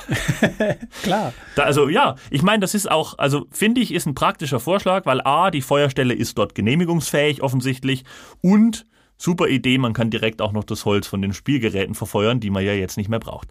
Klar. 1.03 1.33
Da, 1.55 1.63
also 1.63 1.89
ja, 1.89 2.15
ich 2.29 2.41
meine, 2.41 2.61
das 2.61 2.73
ist 2.73 2.89
auch, 2.89 3.17
also 3.17 3.45
finde 3.51 3.81
ich, 3.81 3.93
ist 3.93 4.05
ein 4.05 4.15
praktischer 4.15 4.59
Vorschlag, 4.59 5.05
weil 5.05 5.21
A, 5.21 5.51
die 5.51 5.61
Feuerstelle 5.61 6.13
ist 6.13 6.37
dort 6.37 6.55
genehmigungsfähig 6.55 7.41
offensichtlich 7.41 8.05
und 8.41 8.85
super 9.17 9.47
Idee, 9.47 9.77
man 9.77 9.93
kann 9.93 10.09
direkt 10.09 10.41
auch 10.41 10.53
noch 10.53 10.63
das 10.63 10.85
Holz 10.85 11.07
von 11.07 11.21
den 11.21 11.33
Spielgeräten 11.33 11.93
verfeuern, 11.93 12.39
die 12.39 12.49
man 12.49 12.63
ja 12.63 12.73
jetzt 12.73 12.97
nicht 12.97 13.09
mehr 13.09 13.19
braucht. 13.19 13.49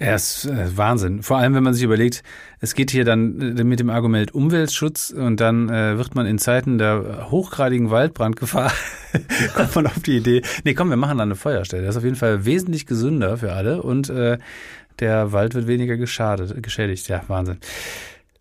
Ja, 0.00 0.14
ist 0.14 0.46
äh, 0.46 0.76
Wahnsinn. 0.76 1.22
Vor 1.22 1.38
allem, 1.38 1.54
wenn 1.54 1.62
man 1.62 1.74
sich 1.74 1.82
überlegt, 1.82 2.22
es 2.60 2.74
geht 2.74 2.90
hier 2.90 3.04
dann 3.04 3.56
äh, 3.58 3.64
mit 3.64 3.80
dem 3.80 3.90
Argument 3.90 4.34
Umweltschutz 4.34 5.10
und 5.10 5.40
dann 5.40 5.68
äh, 5.68 5.98
wird 5.98 6.14
man 6.14 6.26
in 6.26 6.38
Zeiten 6.38 6.78
der 6.78 7.28
hochgradigen 7.30 7.90
Waldbrandgefahr, 7.90 8.72
kommt 9.54 9.74
man 9.74 9.86
auf 9.86 10.00
die 10.00 10.16
Idee, 10.16 10.42
nee, 10.64 10.74
komm, 10.74 10.90
wir 10.90 10.96
machen 10.96 11.18
da 11.18 11.24
eine 11.24 11.36
Feuerstelle. 11.36 11.84
Das 11.84 11.94
ist 11.94 11.98
auf 11.98 12.04
jeden 12.04 12.16
Fall 12.16 12.44
wesentlich 12.44 12.86
gesünder 12.86 13.38
für 13.38 13.52
alle 13.52 13.82
und 13.82 14.08
äh, 14.10 14.38
der 14.98 15.32
Wald 15.32 15.54
wird 15.54 15.66
weniger 15.66 15.96
geschadet, 15.96 16.62
geschädigt. 16.62 17.08
Ja, 17.08 17.22
Wahnsinn. 17.28 17.58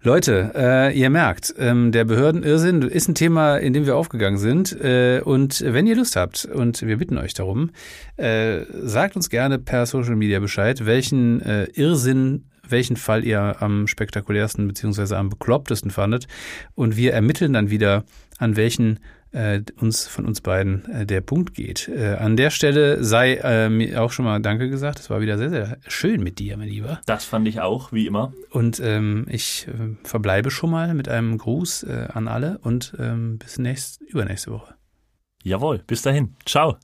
Leute, 0.06 0.52
äh, 0.54 0.96
ihr 0.96 1.10
merkt, 1.10 1.56
ähm, 1.58 1.91
der 1.91 2.06
Behördenirrsinn 2.06 2.84
ist 2.84 3.10
ein 3.10 3.15
Thema, 3.15 3.58
in 3.58 3.74
dem 3.74 3.88
wir 3.88 3.96
aufgegangen 3.96 4.38
sind. 4.38 4.72
Äh, 4.80 5.22
und 5.26 5.63
wenn 5.65 5.88
ihr 5.88 5.96
Lust 5.96 6.15
habt, 6.15 6.46
und 6.46 6.84
wir 6.84 6.98
bitten 6.98 7.18
euch 7.18 7.34
darum, 7.34 7.72
äh, 8.15 8.60
sagt 8.84 9.15
uns 9.15 9.32
gerne 9.32 9.58
per 9.58 9.88
Social 9.88 10.15
Media 10.15 10.39
Bescheid, 10.39 10.86
welchen 10.86 11.41
äh, 11.41 11.63
Irrsinn, 11.74 12.46
welchen 12.70 12.98
Fall 12.98 13.26
ihr 13.26 13.56
am 13.63 13.88
spektakulärsten 13.88 14.68
beziehungsweise 14.68 15.18
am 15.18 15.30
beklopptesten 15.30 15.89
fandet. 15.89 16.28
Und 16.76 16.98
wir 16.98 17.13
ermitteln 17.13 17.54
dann 17.54 17.72
wieder, 17.72 18.04
an 18.38 18.58
welchen 18.58 19.00
äh, 19.36 19.62
uns 19.80 20.08
von 20.08 20.26
uns 20.26 20.41
beiden 20.41 20.86
äh, 20.91 21.06
der 21.06 21.21
Punkt 21.21 21.54
geht. 21.54 21.88
Äh, 21.88 22.15
an 22.15 22.38
der 22.38 22.50
Stelle 22.50 23.04
sei 23.04 23.36
äh, 23.36 23.69
mir 23.69 24.02
auch 24.02 24.12
schon 24.12 24.26
mal 24.26 24.41
Danke 24.41 24.69
gesagt. 24.69 25.00
Es 25.00 25.10
war 25.10 25.21
wieder 25.21 25.38
sehr, 25.38 25.50
sehr 25.50 25.78
schön 25.88 26.24
mit 26.24 26.39
dir, 26.39 26.58
mein 26.58 26.69
Lieber. 26.69 27.02
Das 27.06 27.26
fand 27.26 27.48
ich 27.48 27.62
auch, 27.62 27.91
wie 27.91 28.08
immer. 28.08 28.34
Und 28.50 28.80
ähm, 28.80 29.26
ich 29.30 29.67
äh, 29.67 29.95
verbleibe 30.04 30.52
schon 30.52 30.71
mal 30.71 30.93
mit 30.93 31.10
einem 31.10 31.38
Gruß 31.38 31.84
äh, 31.84 32.08
an 32.13 32.28
alle 32.28 32.58
und 32.60 32.95
ähm, 33.00 33.38
bis 33.38 33.58
nächst, 33.58 34.02
übernächste 34.02 34.52
Woche. 34.52 34.76
Jawohl, 35.43 35.84
bis 35.86 36.02
dahin. 36.02 36.36
Ciao. 36.45 36.78